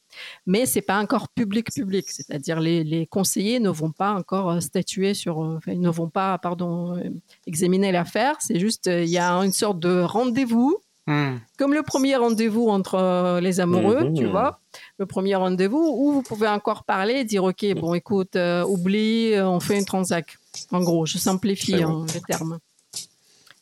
mais 0.46 0.65
c'est 0.65 0.82
pas 0.82 1.00
encore 1.00 1.30
public 1.30 1.72
public, 1.74 2.10
c'est-à-dire 2.10 2.60
les, 2.60 2.84
les 2.84 3.08
conseillers 3.08 3.60
ne 3.60 3.70
vont 3.70 3.91
pas 3.91 4.12
encore 4.13 4.52
euh, 4.52 4.60
statuer 4.60 5.13
sur, 5.13 5.41
euh, 5.41 5.56
enfin, 5.58 5.72
ils 5.72 5.80
ne 5.82 5.89
vont 5.89 6.10
pas, 6.10 6.38
pardon, 6.38 6.98
euh, 6.98 7.10
examiner 7.48 7.91
l'affaire. 7.91 8.36
C'est 8.39 8.60
juste 8.60 8.88
euh, 8.88 9.04
il 9.04 9.10
y 9.10 9.17
a 9.17 9.32
une 9.38 9.54
sorte 9.54 9.80
de 9.80 10.02
rendez-vous 10.02 10.78
Hmm. 11.08 11.38
comme 11.58 11.74
le 11.74 11.82
premier 11.82 12.15
rendez-vous 12.15 12.70
entre 12.70 13.39
les 13.41 13.60
amoureux, 13.60 14.04
Mhm. 14.04 14.13
tu 14.13 14.28
vois, 14.28 14.60
le 15.00 15.08
premier 15.08 15.34
rendez-vous 15.34 15.80
où 15.98 16.12
vous 16.12 16.22
pouvez 16.22 16.48
encore 16.48 16.84
parler 16.84 17.15
et 17.15 17.24
dire 17.26 17.44
ok 17.44 17.65
bon 17.74 17.96
écoute 17.96 18.36
euh, 18.36 18.63
oublie 18.63 19.34
euh, 19.34 19.50
on 19.50 19.60
fait 19.60 19.80
une 19.80 19.84
transac. 19.86 20.38
En 20.72 20.80
gros, 20.82 21.08
je 21.08 21.17
simplifie 21.17 21.82
hein, 21.82 22.06
les 22.13 22.22
termes. 22.22 22.60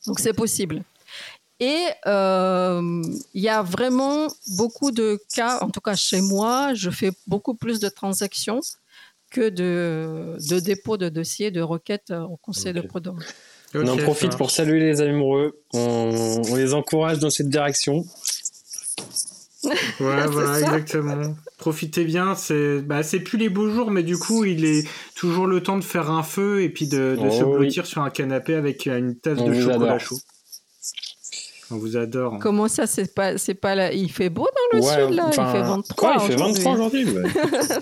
Donc 0.06 0.20
c'est 0.20 0.34
possible. 0.34 0.84
Et 1.60 1.86
euh, 2.08 3.02
il 3.34 3.42
y 3.42 3.50
a 3.50 3.62
vraiment 3.62 4.28
beaucoup 4.58 4.92
de 4.92 5.20
cas, 5.36 5.60
en 5.62 5.70
tout 5.70 5.82
cas 5.82 5.96
chez 5.96 6.22
moi, 6.22 6.74
je 6.74 6.90
fais 6.90 7.12
beaucoup 7.28 7.54
plus 7.54 7.80
de 7.80 7.90
transactions 7.90 8.62
que 9.30 9.50
de, 9.50 10.38
de 10.50 10.60
dépôt 10.60 10.98
de 10.98 11.10
dossiers, 11.10 11.52
de 11.52 11.62
requêtes 11.62 12.12
euh, 12.12 12.22
au 12.22 12.38
conseil 12.38 12.74
de 12.74 12.82
prud'homme. 12.82 13.20
On 13.76 13.88
en 13.88 13.98
profite 13.98 14.32
ça 14.32 14.38
pour 14.38 14.50
saluer 14.52 14.80
les 14.80 15.02
amoureux. 15.02 15.62
On, 15.74 16.42
on 16.50 16.56
les 16.56 16.74
encourage 16.74 17.20
dans 17.20 17.30
cette 17.30 17.50
direction. 17.50 18.06
Ouais, 20.00 20.26
voilà, 20.28 20.54
ça. 20.58 20.60
exactement. 20.62 21.36
Profitez 21.58 22.06
bien, 22.06 22.34
c'est 22.34 22.80
bah, 22.82 23.04
c'est 23.04 23.20
plus 23.20 23.38
les 23.38 23.50
beaux 23.50 23.70
jours, 23.70 23.92
mais 23.92 24.04
du 24.04 24.18
coup, 24.18 24.46
il 24.46 24.64
est 24.64 24.88
toujours 25.16 25.48
le 25.48 25.62
temps 25.62 25.78
de 25.78 25.84
faire 25.84 26.10
un 26.10 26.24
feu 26.24 26.62
et 26.62 26.70
puis 26.70 26.88
de, 26.88 27.18
de 27.22 27.28
Oh 27.28 27.30
se 27.30 27.44
oui. 27.44 27.58
blottir 27.58 27.86
sur 27.86 28.02
un 28.02 28.10
canapé 28.10 28.56
avec 28.56 28.86
une 28.86 29.16
tasse 29.18 29.38
On 29.40 29.50
de 29.50 29.54
chocolat 29.60 29.76
adore. 29.76 30.00
chaud. 30.00 30.18
On 31.72 31.78
vous 31.78 31.98
adore. 31.98 32.36
hein. 32.36 32.40
Comment 32.42 32.68
ça, 32.68 32.88
c'est 32.88 33.14
pas, 33.14 33.38
c'est 33.38 33.54
pas 33.54 33.76
là, 33.76 33.92
il 33.94 34.12
fait 34.12 34.30
beau 34.30 34.48
dans 34.72 34.78
le 34.80 34.84
Ouais, 34.84 35.06
sud 35.08 35.16
là, 35.16 35.26
enfin, 35.28 35.46
il 35.48 35.52
fait 35.52 35.62
23. 35.64 35.96
quoi, 35.96 36.14
il 36.16 36.28
fait 36.28 36.36
aujourd'hui. 36.36 36.64
23 36.64 36.74
aujourd'hui. 36.74 37.06
ouais. 37.06 37.24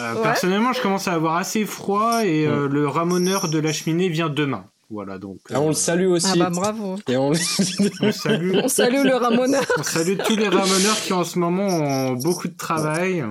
Euh, 0.00 0.14
Ouais. 0.14 0.22
Personnellement, 0.22 0.72
je 0.72 0.80
commence 0.80 1.06
à 1.06 1.12
avoir 1.12 1.36
assez 1.36 1.64
froid 1.64 2.24
et 2.24 2.46
euh, 2.46 2.66
le 2.68 2.88
ramoneur 2.88 3.48
de 3.48 3.58
la 3.58 3.72
cheminée 3.72 4.08
vient 4.08 4.28
demain. 4.30 4.64
Voilà, 4.88 5.18
donc. 5.18 5.38
Ah, 5.52 5.60
on 5.60 5.66
le 5.66 5.70
euh, 5.70 5.74
salue 5.74 6.06
aussi. 6.06 6.26
Ah 6.32 6.36
bah 6.36 6.50
bravo. 6.50 6.96
Et 7.08 7.16
on... 7.16 7.30
on 8.00 8.12
salue, 8.12 8.54
On 8.64 8.68
salue 8.68 9.04
le 9.04 9.14
ramoneur. 9.14 9.62
on 9.78 9.82
salue 9.82 10.16
tous 10.26 10.34
les 10.36 10.48
ramoneurs 10.48 10.96
qui 11.04 11.12
en 11.12 11.22
ce 11.24 11.38
moment 11.38 11.66
ont 11.66 12.12
beaucoup 12.14 12.48
de 12.48 12.56
travail. 12.56 13.22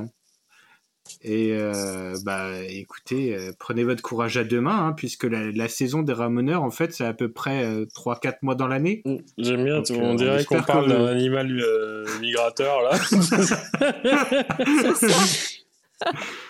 Et 1.21 1.51
euh, 1.51 2.15
bah 2.23 2.47
écoutez, 2.69 3.35
euh, 3.35 3.51
prenez 3.59 3.83
votre 3.83 4.01
courage 4.01 4.37
à 4.37 4.45
deux 4.45 4.61
mains, 4.61 4.87
hein, 4.87 4.93
puisque 4.95 5.25
la, 5.25 5.51
la 5.51 5.67
saison 5.67 6.01
des 6.01 6.13
ramoneurs, 6.13 6.63
en 6.63 6.71
fait, 6.71 6.93
c'est 6.93 7.03
à 7.03 7.13
peu 7.13 7.29
près 7.29 7.65
euh, 7.65 7.85
3-4 7.93 8.35
mois 8.41 8.55
dans 8.55 8.67
l'année. 8.67 9.03
J'aime 9.37 9.65
bien, 9.65 9.77
Donc, 9.79 9.87
on 9.91 9.95
euh, 9.95 10.11
on 10.11 10.15
dirait 10.15 10.45
qu'on 10.45 10.61
parle 10.63 10.85
que- 10.85 10.91
d'un 10.91 11.05
animal 11.07 11.59
euh, 11.59 12.05
migrateur 12.21 12.81
là. 12.83 12.91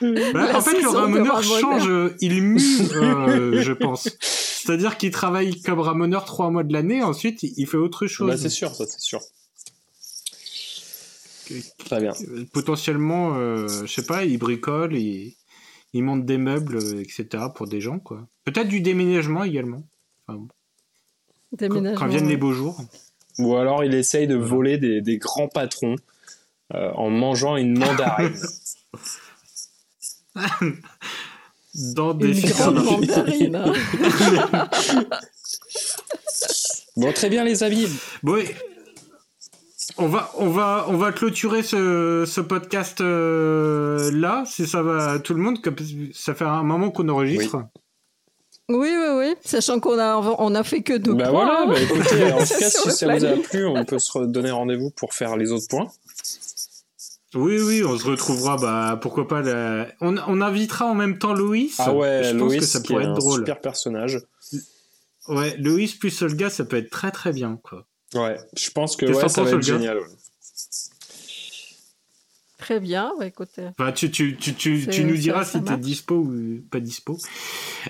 Bah, 0.01 0.49
en 0.53 0.61
fait, 0.61 0.79
le 0.79 0.89
ramoneur 0.89 1.41
change, 1.41 1.87
euh, 1.89 2.15
il 2.21 2.43
mue, 2.43 2.61
euh, 2.95 3.61
je 3.63 3.73
pense. 3.73 4.07
C'est-à-dire 4.21 4.95
qu'il 4.97 5.09
travaille 5.09 5.59
comme 5.61 5.79
ramoneur 5.79 6.25
trois 6.25 6.51
mois 6.51 6.63
de 6.63 6.71
l'année, 6.71 7.01
ensuite 7.01 7.41
il 7.41 7.53
il 7.57 7.65
fait 7.65 7.77
autre 7.77 8.05
chose. 8.05 8.29
bah, 8.29 8.37
c'est 8.37 8.49
sûr, 8.49 8.73
ça 8.75 8.85
c'est 8.85 8.99
sûr. 9.01 9.19
Très 11.85 11.99
bien. 12.01 12.13
Potentiellement, 12.53 13.35
euh, 13.37 13.67
je 13.85 13.91
sais 13.91 14.05
pas, 14.05 14.23
il 14.25 14.37
bricole, 14.37 14.95
il, 14.95 15.35
il 15.93 16.03
monte 16.03 16.25
des 16.25 16.37
meubles, 16.37 16.77
euh, 16.77 17.01
etc. 17.01 17.45
pour 17.55 17.67
des 17.67 17.81
gens, 17.81 17.99
quoi. 17.99 18.27
Peut-être 18.45 18.67
du 18.67 18.81
déménagement 18.81 19.43
également. 19.43 19.83
Enfin, 20.27 20.39
quand, 21.51 21.57
Déménagement. 21.57 21.99
quand 21.99 22.07
viennent 22.07 22.27
les 22.29 22.37
beaux 22.37 22.53
jours. 22.53 22.79
Ou 23.39 23.55
alors 23.55 23.83
il 23.83 23.93
essaye 23.93 24.27
de 24.27 24.35
voler 24.35 24.77
des, 24.77 25.01
des 25.01 25.17
grands 25.17 25.47
patrons 25.47 25.95
euh, 26.73 26.91
en 26.91 27.09
mangeant 27.09 27.55
une 27.57 27.77
mandarine. 27.77 28.35
Dans 31.93 32.13
des 32.13 32.41
Une 32.41 32.49
grande 32.49 32.83
mandarine. 32.83 33.55
hein. 33.55 33.73
bon, 36.97 37.13
très 37.13 37.29
bien 37.29 37.43
les 37.43 37.63
amis. 37.63 37.87
Bon, 38.23 38.37
et- 38.37 38.55
on 39.99 40.07
va, 40.07 40.31
on 40.37 40.49
va, 40.49 40.85
on 40.89 40.97
va 40.97 41.11
clôturer 41.11 41.63
ce, 41.63 42.23
ce 42.27 42.41
podcast 42.41 43.01
euh, 43.01 44.11
là, 44.13 44.43
si 44.45 44.65
ça 44.67 44.81
va 44.81 45.11
à 45.11 45.19
tout 45.19 45.33
le 45.33 45.41
monde, 45.41 45.59
ça 46.13 46.33
fait 46.33 46.45
un 46.45 46.63
moment 46.63 46.91
qu'on 46.91 47.07
enregistre. 47.09 47.57
Oui, 48.69 48.89
oui, 48.91 49.07
oui. 49.17 49.35
Sachant 49.43 49.79
qu'on 49.79 49.97
a, 49.97 50.15
on 50.17 50.53
a 50.55 50.63
fait 50.63 50.81
que 50.83 50.93
deux 50.93 51.13
Bah 51.13 51.29
points. 51.29 51.43
voilà, 51.45 51.61
hein. 51.61 51.67
bah 51.67 51.79
écoutez, 51.81 52.23
en 52.33 52.37
tout 52.37 52.59
cas, 52.59 52.69
si 52.69 52.91
ça 52.91 53.15
vous 53.17 53.25
a 53.25 53.31
plu, 53.37 53.65
on 53.65 53.83
peut 53.85 53.97
se 53.99 54.11
redonner 54.17 54.51
rendez-vous 54.51 54.91
pour 54.91 55.13
faire 55.13 55.37
les 55.37 55.51
autres 55.51 55.67
points. 55.69 55.87
Oui, 57.35 57.59
oui, 57.61 57.83
on 57.83 57.97
se 57.97 58.05
retrouvera. 58.07 58.57
Bah, 58.57 58.97
pourquoi 59.01 59.27
pas. 59.27 59.41
la- 59.41 59.87
On, 60.01 60.15
on 60.27 60.41
invitera 60.41 60.85
en 60.85 60.95
même 60.95 61.17
temps 61.19 61.33
Loïs. 61.33 61.75
Ah 61.79 61.93
ouais, 61.93 62.21
je 62.23 62.35
pense 62.37 62.55
que 62.55 62.63
ça 62.65 62.79
qui 62.79 62.87
pourrait 62.93 63.03
est 63.03 63.07
être 63.07 63.11
un 63.13 63.17
drôle. 63.19 63.39
super 63.39 63.61
personnage. 63.61 64.19
Ouais, 65.27 65.55
Loïs 65.57 65.93
plus 65.95 66.21
Olga, 66.23 66.49
ça 66.49 66.65
peut 66.65 66.77
être 66.77 66.89
très 66.89 67.11
très 67.11 67.31
bien, 67.31 67.59
quoi. 67.63 67.85
Ouais, 68.15 68.37
je 68.57 68.69
pense 68.71 68.95
que 68.95 69.05
ouais, 69.05 69.29
ça 69.29 69.43
va 69.43 69.51
être 69.51 69.61
génial. 69.61 69.99
ouais. 69.99 70.05
Très 72.57 72.79
bien, 72.81 73.13
bah, 73.17 73.25
écoutez. 73.25 73.67
Enfin, 73.79 73.93
tu, 73.93 74.11
tu, 74.11 74.35
tu, 74.35 74.53
tu, 74.53 74.85
tu 74.91 75.05
nous 75.05 75.15
diras 75.15 75.45
ça 75.45 75.59
si 75.59 75.63
t'es 75.63 75.69
marche. 75.71 75.81
dispo 75.81 76.15
ou 76.15 76.59
pas 76.69 76.81
dispo. 76.81 77.17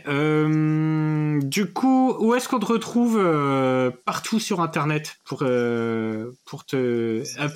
Euh, 0.07 1.39
du 1.41 1.73
coup, 1.73 2.13
où 2.19 2.35
est-ce 2.35 2.47
qu'on 2.47 2.59
te 2.59 2.67
retrouve 2.67 3.17
euh, 3.19 3.89
partout 4.05 4.39
sur 4.39 4.61
Internet 4.61 5.17
pour, 5.25 5.39
euh, 5.41 6.31
pour 6.45 6.65
te 6.65 6.75
euh, 7.39 7.49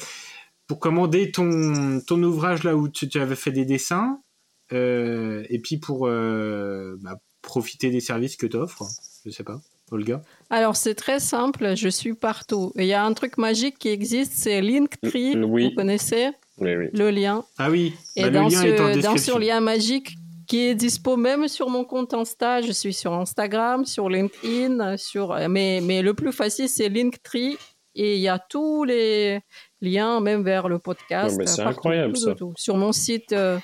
pour 0.66 0.80
commander 0.80 1.32
ton, 1.32 2.02
ton 2.06 2.22
ouvrage 2.24 2.64
là 2.64 2.76
où 2.76 2.90
tu, 2.90 3.08
tu 3.08 3.20
avais 3.20 3.36
fait 3.36 3.52
des 3.52 3.66
dessins 3.66 4.20
euh, 4.72 5.46
et 5.50 5.60
puis 5.60 5.78
pour 5.78 6.08
euh, 6.08 6.98
bah, 7.02 7.20
profiter 7.44 7.92
des 7.92 8.00
services 8.00 8.38
que 8.38 8.48
t'offres 8.48 8.86
Je 9.24 9.30
sais 9.30 9.44
pas, 9.44 9.62
Olga. 9.94 10.22
Alors, 10.50 10.76
c'est 10.76 10.96
très 10.96 11.20
simple, 11.20 11.76
je 11.76 11.88
suis 11.90 12.14
partout. 12.14 12.72
Il 12.76 12.86
y 12.86 12.94
a 12.94 13.04
un 13.04 13.14
truc 13.14 13.38
magique 13.38 13.78
qui 13.80 13.90
existe, 13.90 14.34
c'est 14.36 14.62
Linktree. 14.62 15.34
L- 15.34 15.46
oui. 15.46 15.70
Vous 15.70 15.76
connaissez 15.76 16.30
Oui, 16.60 16.76
oui. 16.76 16.86
le 16.94 17.10
lien 17.12 17.44
Ah 17.58 17.70
oui, 17.72 17.94
Et 18.16 18.24
bah, 18.24 18.30
dans, 18.32 18.44
le 18.48 18.50
lien 18.50 18.64
est 18.64 18.74
en 18.74 18.78
ce, 18.78 18.82
dans 18.82 18.94
description. 18.96 19.36
ce 19.36 19.40
lien 19.40 19.60
magique 19.62 20.16
qui 20.48 20.68
est 20.68 20.76
dispo 20.76 21.16
même 21.16 21.48
sur 21.48 21.70
mon 21.70 21.86
compte 21.86 22.14
Insta, 22.14 22.62
je 22.62 22.72
suis 22.74 22.94
sur 22.94 23.14
Instagram, 23.14 23.86
sur 23.86 24.10
LinkedIn, 24.10 24.98
sur 24.98 25.34
mais, 25.50 25.80
mais 25.82 26.02
le 26.02 26.14
plus 26.14 26.34
facile 26.34 26.68
c'est 26.68 26.90
Linktree 26.90 27.58
et 27.96 28.16
il 28.16 28.22
y 28.22 28.28
a 28.28 28.40
tous 28.40 28.84
les 28.84 29.40
liens 29.82 30.20
même 30.20 30.44
vers 30.44 30.68
le 30.68 30.80
podcast. 30.80 31.40
C'est 31.46 31.62
incroyable, 31.62 32.14
tout, 32.14 32.20
ça. 32.20 32.32
tout, 32.32 32.38
tout. 32.48 32.54
Sur 32.58 32.76
mon 32.76 32.92
site 32.92 33.32
euh, 33.32 33.58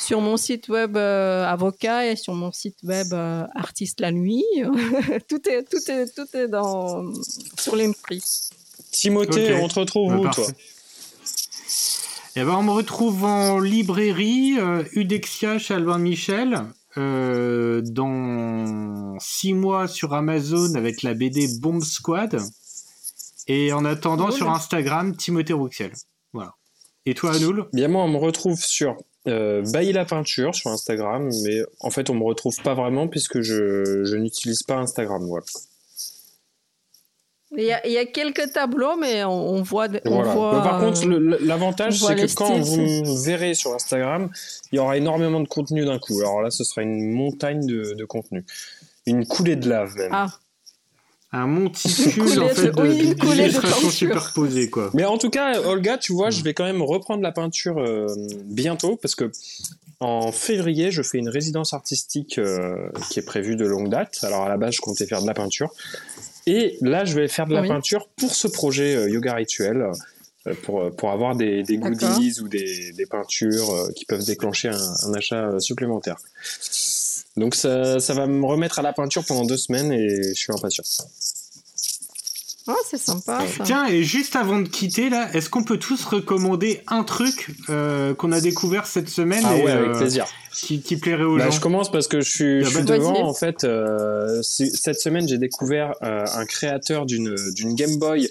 sur 0.00 0.20
mon 0.20 0.36
site 0.36 0.68
web 0.68 0.96
euh, 0.96 1.44
avocat 1.44 2.06
et 2.06 2.16
sur 2.16 2.34
mon 2.34 2.52
site 2.52 2.78
web 2.82 3.12
euh, 3.12 3.44
artiste 3.54 4.00
la 4.00 4.10
nuit, 4.10 4.44
tout 5.28 5.48
est 5.48 5.64
tout 5.64 5.90
est 5.90 6.14
tout 6.14 6.36
est 6.36 6.48
dans 6.48 7.04
sur. 7.56 8.50
Timothée, 8.90 9.54
on 9.54 9.68
te 9.68 9.78
retrouve 9.78 10.14
où, 10.14 10.28
toi? 10.28 10.46
Eh 12.36 12.44
ben, 12.44 12.54
on 12.54 12.62
me 12.62 12.70
retrouve 12.70 13.24
en 13.24 13.58
librairie 13.58 14.56
euh, 14.58 14.82
Udexia 14.92 15.58
chez 15.58 15.74
Albin 15.74 15.98
Michel. 15.98 16.62
euh, 16.96 17.82
dans 17.84 19.16
six 19.20 19.54
mois 19.54 19.86
sur 19.88 20.12
Amazon 20.12 20.74
avec 20.74 21.02
la 21.02 21.14
BD 21.14 21.46
Bomb 21.60 21.82
Squad. 21.82 22.40
Et 23.46 23.72
en 23.72 23.84
attendant 23.84 24.30
sur 24.30 24.50
Instagram, 24.50 25.16
Timothée 25.16 25.52
Rouxel. 25.52 25.92
Voilà. 26.32 26.54
Et 27.06 27.14
toi, 27.14 27.34
Anoul? 27.34 27.68
Bien, 27.72 27.88
moi, 27.88 28.04
on 28.04 28.08
me 28.08 28.18
retrouve 28.18 28.60
sur 28.60 28.96
euh, 29.28 29.62
Bailly 29.72 29.92
la 29.92 30.04
peinture 30.04 30.54
sur 30.54 30.70
Instagram, 30.70 31.30
mais 31.44 31.62
en 31.80 31.90
fait, 31.90 32.10
on 32.10 32.14
me 32.14 32.24
retrouve 32.24 32.56
pas 32.62 32.74
vraiment 32.74 33.08
puisque 33.08 33.40
je, 33.40 34.04
je 34.04 34.16
n'utilise 34.16 34.62
pas 34.62 34.76
Instagram. 34.76 35.22
Voilà. 35.26 35.44
Il 37.56 37.64
y, 37.64 37.72
a, 37.72 37.84
il 37.84 37.92
y 37.92 37.98
a 37.98 38.06
quelques 38.06 38.52
tableaux, 38.52 38.96
mais 38.96 39.24
on, 39.24 39.30
on 39.54 39.62
voit. 39.62 39.88
On 40.04 40.10
Voilà. 40.14 40.32
voit 40.34 40.56
Mais 40.56 40.62
par 40.62 40.78
contre, 40.80 41.04
l'avantage, 41.44 41.98
c'est 41.98 42.14
que 42.14 42.32
quand 42.34 42.62
styles, 42.62 43.02
vous 43.04 43.16
verrez 43.22 43.54
sur 43.54 43.74
Instagram, 43.74 44.30
il 44.70 44.76
y 44.76 44.78
aura 44.78 44.96
énormément 44.96 45.40
de 45.40 45.48
contenu 45.48 45.84
d'un 45.84 45.98
coup. 45.98 46.20
Alors 46.20 46.42
là, 46.42 46.50
ce 46.50 46.62
sera 46.62 46.82
une 46.82 47.10
montagne 47.10 47.66
de, 47.66 47.94
de 47.94 48.04
contenu. 48.04 48.44
Une 49.04 49.26
coulée 49.26 49.56
de 49.56 49.68
lave, 49.68 49.96
même. 49.96 50.10
Ah, 50.12 50.28
Un 51.32 51.46
monticule 51.46 52.40
en 52.42 52.48
fait 52.48 52.66
de- 52.66 52.70
de, 52.72 52.82
oui, 52.82 53.08
de- 53.08 53.14
d'illustrations 53.14 53.70
peinture. 53.82 53.92
superposées 53.92 54.68
quoi. 54.68 54.90
Mais 54.94 55.04
en 55.04 55.16
tout 55.16 55.30
cas, 55.30 55.60
Olga, 55.60 55.96
tu 55.96 56.12
vois, 56.12 56.30
je 56.30 56.42
vais 56.42 56.54
quand 56.54 56.64
même 56.64 56.82
reprendre 56.82 57.22
la 57.22 57.30
peinture 57.30 57.78
euh, 57.78 58.06
bientôt 58.46 58.96
parce 58.96 59.14
que 59.14 59.30
en 60.00 60.32
février, 60.32 60.90
je 60.90 61.02
fais 61.02 61.18
une 61.18 61.28
résidence 61.28 61.72
artistique 61.72 62.38
euh, 62.38 62.88
qui 63.10 63.18
est 63.20 63.22
prévue 63.22 63.54
de 63.54 63.66
longue 63.66 63.90
date. 63.90 64.18
Alors 64.22 64.42
à 64.42 64.48
la 64.48 64.56
base, 64.56 64.74
je 64.74 64.80
comptais 64.80 65.06
faire 65.06 65.22
de 65.22 65.26
la 65.26 65.34
peinture. 65.34 65.70
Et 66.46 66.78
là, 66.80 67.04
je 67.04 67.14
vais 67.14 67.28
faire 67.28 67.46
de 67.46 67.54
la 67.54 67.60
Oui. 67.62 67.68
peinture 67.68 68.08
pour 68.16 68.34
ce 68.34 68.48
projet 68.48 68.96
euh, 68.96 69.08
Yoga 69.10 69.34
Rituel, 69.34 69.86
pour, 70.62 70.90
pour 70.96 71.10
avoir 71.10 71.36
des, 71.36 71.62
des 71.62 71.76
D'accord. 71.76 71.98
goodies 72.16 72.40
ou 72.40 72.48
des, 72.48 72.92
des 72.92 73.04
peintures 73.06 73.88
qui 73.94 74.06
peuvent 74.06 74.24
déclencher 74.24 74.68
un, 74.68 74.94
un 75.06 75.12
achat 75.14 75.60
supplémentaire. 75.60 76.16
Donc 77.36 77.54
ça, 77.54 78.00
ça 78.00 78.14
va 78.14 78.26
me 78.26 78.44
remettre 78.44 78.78
à 78.78 78.82
la 78.82 78.92
peinture 78.92 79.24
pendant 79.24 79.44
deux 79.44 79.56
semaines 79.56 79.92
et 79.92 80.08
je 80.34 80.38
suis 80.38 80.52
impatient. 80.52 80.82
ah, 82.68 82.74
c'est 82.88 82.98
sympa 82.98 83.42
ça. 83.56 83.64
Tiens, 83.64 83.86
et 83.86 84.02
juste 84.02 84.36
avant 84.36 84.60
de 84.60 84.68
quitter 84.68 85.08
là, 85.10 85.28
est-ce 85.32 85.48
qu'on 85.48 85.64
peut 85.64 85.78
tous 85.78 86.04
recommander 86.04 86.82
un 86.88 87.02
truc 87.04 87.50
euh, 87.68 88.14
qu'on 88.14 88.32
a 88.32 88.40
découvert 88.40 88.86
cette 88.86 89.08
semaine 89.08 89.42
Ah 89.46 89.56
et, 89.56 89.64
ouais, 89.64 89.70
avec 89.70 89.90
euh, 89.90 89.98
plaisir. 89.98 90.26
qui, 90.52 90.80
qui 90.82 90.96
plairait 90.96 91.24
aux 91.24 91.36
Bah, 91.38 91.44
gens 91.46 91.50
je 91.52 91.60
commence 91.60 91.90
parce 91.90 92.06
que 92.08 92.20
je 92.20 92.28
suis, 92.30 92.60
je 92.60 92.66
Ah 92.66 92.70
suis 92.70 92.82
bah, 92.82 92.96
devant. 92.98 93.26
En 93.26 93.34
fait, 93.34 93.64
euh, 93.64 94.42
cette 94.42 95.00
semaine, 95.00 95.26
j'ai 95.26 95.38
découvert 95.38 95.94
euh, 96.02 96.24
un 96.34 96.44
créateur 96.44 97.06
d'une 97.06 97.34
d'une 97.54 97.74
Game 97.74 97.96
Boy 97.96 98.28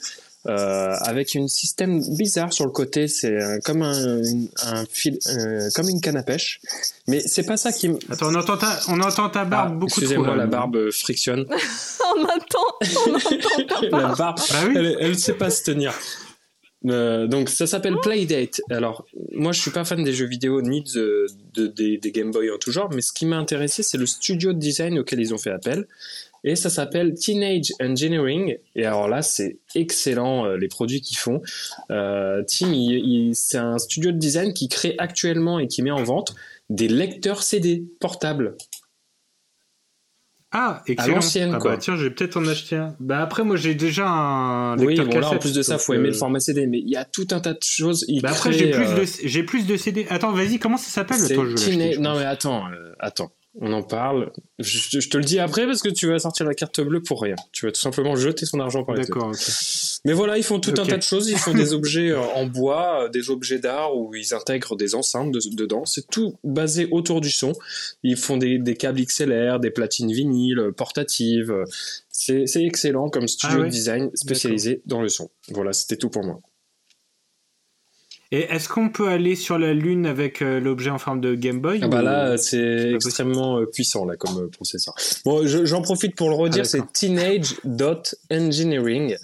euh, 0.49 0.95
avec 1.05 1.35
un 1.35 1.47
système 1.47 2.01
bizarre 2.17 2.51
sur 2.51 2.65
le 2.65 2.71
côté. 2.71 3.07
C'est 3.07 3.31
euh, 3.31 3.59
comme 3.63 3.81
un, 3.81 4.23
une- 4.23 4.47
un 4.65 4.83
fil, 4.91 5.17
euh, 5.27 5.69
comme 5.75 5.87
une 5.89 6.01
canne 6.01 6.17
à 6.17 6.23
pêche. 6.23 6.59
Mais 7.07 7.21
c'est 7.21 7.43
pas 7.43 7.57
ça 7.57 7.71
qui 7.71 7.89
me. 7.89 7.97
Attends, 8.09 8.27
on 8.31 8.35
entend 8.35 8.57
ta, 8.57 8.79
on 8.89 8.99
entend 9.01 9.29
ta 9.29 9.45
barbe 9.45 9.71
Ah, 9.73 9.75
beaucoup 9.75 9.91
trop. 9.91 10.01
Excusez-moi, 10.01 10.35
la 10.35 10.45
barbe 10.47 10.91
frictionne. 10.91 11.45
on 12.15 12.23
attend, 12.25 12.59
on 13.07 13.15
entend 13.15 13.29
ta 13.67 13.81
la 13.81 13.89
barbe. 13.89 14.17
barbe, 14.17 14.37
Bah 14.49 14.55
oui. 14.67 14.73
elle, 14.75 14.97
elle 14.99 15.17
sait 15.19 15.33
pas 15.33 15.49
se 15.49 15.63
tenir. 15.63 15.93
Euh, 16.85 17.27
donc 17.27 17.49
ça 17.49 17.67
s'appelle 17.67 17.95
Playdate. 18.01 18.61
Alors 18.69 19.05
moi 19.33 19.51
je 19.51 19.59
suis 19.61 19.71
pas 19.71 19.83
fan 19.83 20.01
des 20.03 20.13
jeux 20.13 20.27
vidéo 20.27 20.61
ni 20.61 20.81
de, 20.81 21.25
de- 21.53 21.67
des, 21.67 21.97
des 21.97 22.11
Game 22.11 22.31
Boy 22.31 22.49
en 22.51 22.57
tout 22.57 22.71
genre, 22.71 22.89
mais 22.93 23.01
ce 23.01 23.11
qui 23.11 23.25
m'a 23.25 23.37
intéressé 23.37 23.83
c'est 23.83 23.97
le 23.97 24.05
studio 24.05 24.53
de 24.53 24.59
design 24.59 24.97
auquel 24.99 25.19
ils 25.19 25.33
ont 25.33 25.37
fait 25.37 25.51
appel. 25.51 25.87
Et 26.45 26.55
ça 26.55 26.69
s'appelle 26.69 27.15
Teenage 27.15 27.73
Engineering. 27.81 28.55
Et 28.77 28.85
alors 28.85 29.09
là 29.09 29.21
c'est 29.21 29.57
excellent 29.75 30.45
euh, 30.45 30.55
les 30.55 30.69
produits 30.69 31.01
qu'ils 31.01 31.17
font. 31.17 31.41
Euh, 31.91 32.43
Tim, 32.47 32.71
c'est 33.33 33.57
un 33.57 33.77
studio 33.77 34.13
de 34.13 34.17
design 34.17 34.53
qui 34.53 34.69
crée 34.69 34.95
actuellement 34.99 35.59
et 35.59 35.67
qui 35.67 35.81
met 35.81 35.91
en 35.91 36.01
vente 36.03 36.33
des 36.69 36.87
lecteurs 36.87 37.43
CD 37.43 37.83
portables. 37.99 38.55
Ah, 40.51 40.81
excellent. 40.87 41.15
l'ancienne, 41.15 41.51
ah 41.53 41.59
quoi. 41.59 41.71
bah 41.71 41.77
tiens, 41.77 41.95
je 41.95 42.05
vais 42.05 42.09
peut-être 42.09 42.35
en 42.37 42.45
acheter 42.47 42.75
un. 42.75 42.95
Bah 42.99 43.21
après, 43.21 43.43
moi 43.43 43.55
j'ai 43.55 43.75
déjà 43.75 44.07
un 44.07 44.77
Oui, 44.79 44.95
bon 44.95 45.03
là 45.03 45.17
en 45.19 45.21
cassette, 45.21 45.41
plus 45.41 45.53
de 45.53 45.61
ça, 45.61 45.77
faut 45.77 45.93
aimer 45.93 46.07
euh, 46.07 46.11
le 46.11 46.17
format 46.17 46.39
CD, 46.39 46.65
mais 46.65 46.79
il 46.79 46.89
y 46.89 46.95
a 46.97 47.05
tout 47.05 47.27
un 47.31 47.39
tas 47.39 47.53
de 47.53 47.59
choses. 47.63 48.03
Il 48.07 48.21
Bah 48.23 48.29
après, 48.31 48.51
j'ai 48.51 48.71
plus, 48.71 48.85
euh, 48.87 48.95
de, 49.01 49.05
j'ai 49.25 49.43
plus 49.43 49.67
de 49.67 49.77
CD. 49.77 50.07
Attends, 50.09 50.31
vas-y, 50.31 50.57
comment 50.57 50.77
ça 50.77 50.89
s'appelle 50.89 51.17
Teenage- 51.19 51.99
Non 51.99 52.17
mais 52.17 52.25
attends, 52.25 52.65
euh, 52.71 52.93
attends. 52.99 53.31
On 53.55 53.73
en 53.73 53.81
parle. 53.81 54.31
Je, 54.59 54.99
je 54.99 55.09
te 55.09 55.17
le 55.17 55.23
dis 55.23 55.39
après 55.39 55.65
parce 55.65 55.81
que 55.81 55.89
tu 55.89 56.07
vas 56.07 56.19
sortir 56.19 56.45
la 56.45 56.53
carte 56.53 56.79
bleue 56.81 57.01
pour 57.01 57.21
rien. 57.21 57.35
Tu 57.51 57.65
vas 57.65 57.71
tout 57.71 57.81
simplement 57.81 58.15
jeter 58.15 58.45
son 58.45 58.59
argent 58.59 58.83
par. 58.83 58.95
D'accord. 58.95 59.31
Mais 60.05 60.13
voilà, 60.13 60.37
ils 60.37 60.43
font 60.43 60.59
tout 60.59 60.69
un 60.77 60.85
tas 60.85 60.97
de 60.97 61.01
choses. 61.01 61.29
Ils 61.29 61.37
font 61.37 61.53
des 61.53 61.73
objets 61.73 62.11
euh, 62.11 62.21
en 62.35 62.45
bois, 62.45 63.05
euh, 63.05 63.09
des 63.09 63.31
objets 63.31 63.59
d'art 63.59 63.97
où 63.97 64.13
ils 64.15 64.33
intègrent 64.35 64.75
des 64.77 64.93
enceintes 64.95 65.31
de- 65.31 65.55
dedans. 65.55 65.83
C'est 65.85 66.07
tout 66.07 66.35
basé 66.43 66.87
autour 66.91 67.21
du 67.21 67.31
son. 67.31 67.53
Ils 68.03 68.17
font 68.17 68.37
des, 68.37 68.59
des 68.59 68.75
câbles 68.75 69.03
XLR, 69.03 69.59
des 69.59 69.71
platines 69.71 70.11
vinyles, 70.11 70.59
euh, 70.59 70.71
portatives. 70.71 71.53
C'est 72.11 72.45
excellent 72.63 73.09
comme 73.09 73.27
studio 73.27 73.57
Ah 73.57 73.61
ouais. 73.61 73.65
de 73.67 73.71
design 73.71 74.11
spécialisé 74.13 74.81
dans 74.85 75.01
le 75.01 75.09
son. 75.09 75.29
Voilà, 75.51 75.73
c'était 75.73 75.95
tout 75.97 76.09
pour 76.09 76.23
moi. 76.23 76.39
Et 78.31 78.41
est-ce 78.41 78.69
qu'on 78.69 78.89
peut 78.89 79.07
aller 79.07 79.35
sur 79.35 79.57
la 79.57 79.73
Lune 79.73 80.05
avec 80.05 80.43
euh, 80.43 80.59
l'objet 80.59 80.91
en 80.91 80.99
forme 80.99 81.19
de 81.19 81.33
Game 81.33 81.61
Boy 81.61 81.79
Ah 81.81 81.87
bah 81.87 82.03
là, 82.03 82.37
c'est 82.37 82.91
extrêmement 82.93 83.57
euh, 83.59 83.65
puissant 83.65 84.05
là 84.05 84.17
comme 84.17 84.37
euh, 84.43 84.47
processeur. 84.47 84.93
Bon, 85.25 85.47
je- 85.47 85.65
j'en 85.65 85.81
profite 85.81 86.15
pour 86.15 86.29
le 86.29 86.35
redire, 86.35 86.61
Ah, 86.63 86.67
c'est 86.67 86.93
teenage.engineering. 86.93 89.17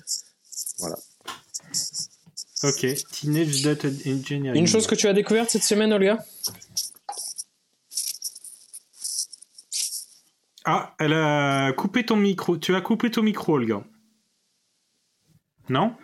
Ok, 2.64 2.88
Teenage 3.12 3.62
Data 3.62 3.88
Engineering. 4.08 4.60
Une 4.60 4.66
chose 4.66 4.88
que 4.88 4.96
tu 4.96 5.08
as 5.08 5.14
découverte 5.14 5.52
cette 5.52 5.62
semaine, 5.64 5.94
Olga? 5.94 6.18
Ah, 10.66 10.96
elle 11.00 11.14
a 11.14 11.72
coupé 11.74 12.04
ton 12.06 12.16
micro. 12.16 12.58
Tu 12.58 12.76
as 12.76 12.82
coupé 12.82 13.12
ton 13.12 13.22
micro, 13.22 13.54
Olga. 13.54 13.84
Non? 15.70 15.96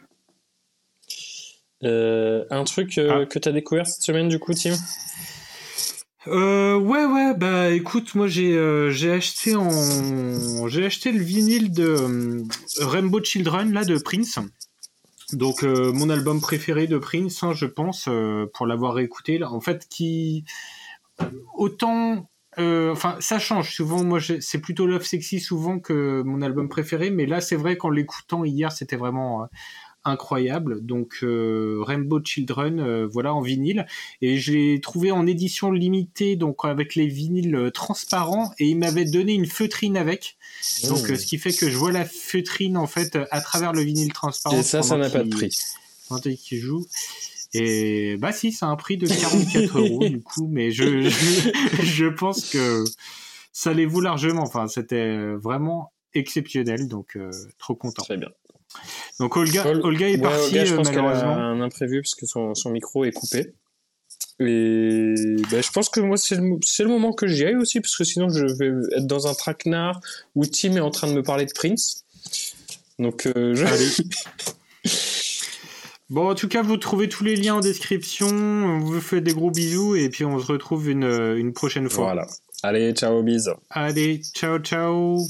Euh, 1.83 2.45
Un 2.49 2.63
truc 2.63 2.97
euh, 2.97 3.23
Ah. 3.23 3.25
que 3.25 3.39
tu 3.39 3.49
as 3.49 3.51
découvert 3.51 3.87
cette 3.87 4.03
semaine, 4.03 4.29
du 4.29 4.39
coup, 4.39 4.53
Tim? 4.53 4.73
Euh, 6.27 6.75
ouais, 6.75 7.03
ouais, 7.05 7.33
bah 7.35 7.69
écoute, 7.71 8.13
moi 8.13 8.27
j'ai 8.27 8.53
j'ai 8.91 9.11
acheté 9.11 9.55
en 9.55 10.67
j'ai 10.67 10.85
acheté 10.85 11.11
le 11.11 11.19
vinyle 11.19 11.71
de 11.71 12.43
Rainbow 12.79 13.23
Children 13.23 13.73
là 13.73 13.83
de 13.83 13.97
Prince. 13.97 14.37
Donc 15.33 15.63
mon 15.63 16.09
album 16.11 16.39
préféré 16.39 16.85
de 16.85 16.99
Prince, 16.99 17.41
hein, 17.41 17.53
je 17.53 17.65
pense, 17.65 18.07
pour 18.53 18.67
l'avoir 18.67 18.99
écouté 18.99 19.39
là, 19.39 19.51
en 19.51 19.61
fait, 19.61 19.87
qui 19.89 20.43
autant, 21.55 22.29
euh, 22.59 22.91
enfin 22.91 23.15
ça 23.19 23.39
change 23.39 23.73
souvent. 23.73 24.03
Moi 24.03 24.19
c'est 24.41 24.59
plutôt 24.59 24.85
Love 24.85 25.03
Sexy 25.05 25.39
souvent 25.39 25.79
que 25.79 26.21
mon 26.23 26.43
album 26.43 26.69
préféré, 26.69 27.09
mais 27.09 27.25
là 27.25 27.41
c'est 27.41 27.55
vrai 27.55 27.77
qu'en 27.77 27.89
l'écoutant 27.89 28.43
hier, 28.45 28.71
c'était 28.71 28.95
vraiment 28.95 29.47
incroyable. 30.03 30.85
Donc 30.85 31.19
Rainbow 31.21 32.19
Children, 32.23 33.05
voilà 33.05 33.33
en 33.33 33.41
vinyle. 33.41 33.85
Et 34.21 34.37
je 34.37 34.53
l'ai 34.53 34.81
trouvé 34.81 35.11
en 35.11 35.27
édition 35.27 35.71
limitée, 35.71 36.35
donc 36.35 36.63
avec 36.63 36.95
les 36.95 37.07
vinyles 37.07 37.71
transparents. 37.73 38.51
Et 38.59 38.67
il 38.67 38.77
m'avait 38.77 39.05
donné 39.05 39.33
une 39.33 39.45
feutrine 39.45 39.97
avec. 39.97 40.37
Donc 40.87 40.99
ce 40.99 41.25
qui 41.25 41.37
fait 41.37 41.53
que 41.53 41.69
je 41.69 41.77
vois 41.77 41.91
la 41.91 42.05
feutrine 42.05 42.77
en 42.77 42.87
fait 42.87 43.17
à 43.31 43.41
travers 43.41 43.73
le 43.73 43.81
vinyle 43.81 44.13
transparent. 44.13 44.57
Et 44.57 44.63
ça, 44.63 44.81
ça 44.83 44.97
n'a 44.97 45.09
pas 45.09 45.23
de 45.23 45.29
prix. 45.29 45.57
Qui 46.37 46.57
joue. 46.57 46.85
Et 47.53 48.17
bah 48.17 48.31
si, 48.31 48.51
c'est 48.51 48.65
un 48.65 48.75
prix 48.75 48.97
de 48.97 49.07
44 49.07 49.79
euros 49.79 50.07
du 50.07 50.21
coup, 50.21 50.47
mais 50.49 50.71
je, 50.71 51.09
je, 51.09 51.51
je 51.83 52.05
pense 52.05 52.49
que 52.49 52.83
ça 53.51 53.73
les 53.73 53.85
vaut 53.85 54.01
largement. 54.01 54.43
Enfin, 54.43 54.67
c'était 54.67 55.33
vraiment 55.35 55.91
exceptionnel, 56.13 56.87
donc 56.87 57.15
euh, 57.15 57.31
trop 57.57 57.75
content. 57.75 58.03
Très 58.03 58.17
bien. 58.17 58.29
Donc 59.19 59.37
Olga, 59.37 59.65
Olga 59.67 60.09
est 60.09 60.17
partie 60.17 60.45
Olga, 60.45 60.65
je 60.65 60.75
pense 60.75 60.87
malheureusement. 60.91 61.19
qu'elle 61.21 61.41
a 61.41 61.45
un 61.45 61.61
imprévu 61.61 62.01
parce 62.01 62.15
que 62.15 62.25
son, 62.25 62.55
son 62.55 62.71
micro 62.71 63.05
est 63.05 63.11
coupé. 63.11 63.53
Et 64.39 65.13
ben, 65.51 65.61
je 65.61 65.71
pense 65.71 65.89
que 65.89 65.99
moi, 65.99 66.17
c'est 66.17 66.35
le, 66.35 66.41
le 66.43 66.87
moment 66.87 67.13
que 67.13 67.27
j'y 67.27 67.45
aille 67.45 67.57
aussi, 67.57 67.79
parce 67.79 67.95
que 67.95 68.03
sinon, 68.03 68.29
je 68.29 68.45
vais 68.45 68.71
être 68.97 69.05
dans 69.05 69.27
un 69.27 69.33
traquenard 69.35 69.99
où 70.35 70.45
Tim 70.45 70.75
est 70.75 70.79
en 70.79 70.89
train 70.89 71.07
de 71.07 71.13
me 71.13 71.21
parler 71.21 71.45
de 71.45 71.51
Prince. 71.53 72.05
Donc, 72.97 73.27
euh, 73.27 73.53
je... 73.55 74.03
Bon, 76.09 76.29
en 76.29 76.35
tout 76.35 76.49
cas, 76.49 76.61
vous 76.61 76.75
trouvez 76.75 77.07
tous 77.07 77.23
les 77.23 77.37
liens 77.37 77.55
en 77.55 77.59
description. 77.61 78.27
On 78.27 78.79
vous 78.79 78.99
fait 78.99 79.21
des 79.21 79.33
gros 79.33 79.49
bisous 79.49 79.95
et 79.95 80.09
puis 80.09 80.25
on 80.25 80.39
se 80.39 80.45
retrouve 80.45 80.89
une, 80.89 81.05
une 81.05 81.53
prochaine 81.53 81.89
fois. 81.89 82.03
Voilà. 82.03 82.27
Allez, 82.63 82.91
ciao, 82.91 83.23
bisous. 83.23 83.51
Allez, 83.69 84.21
ciao, 84.33 84.59
ciao. 84.59 85.25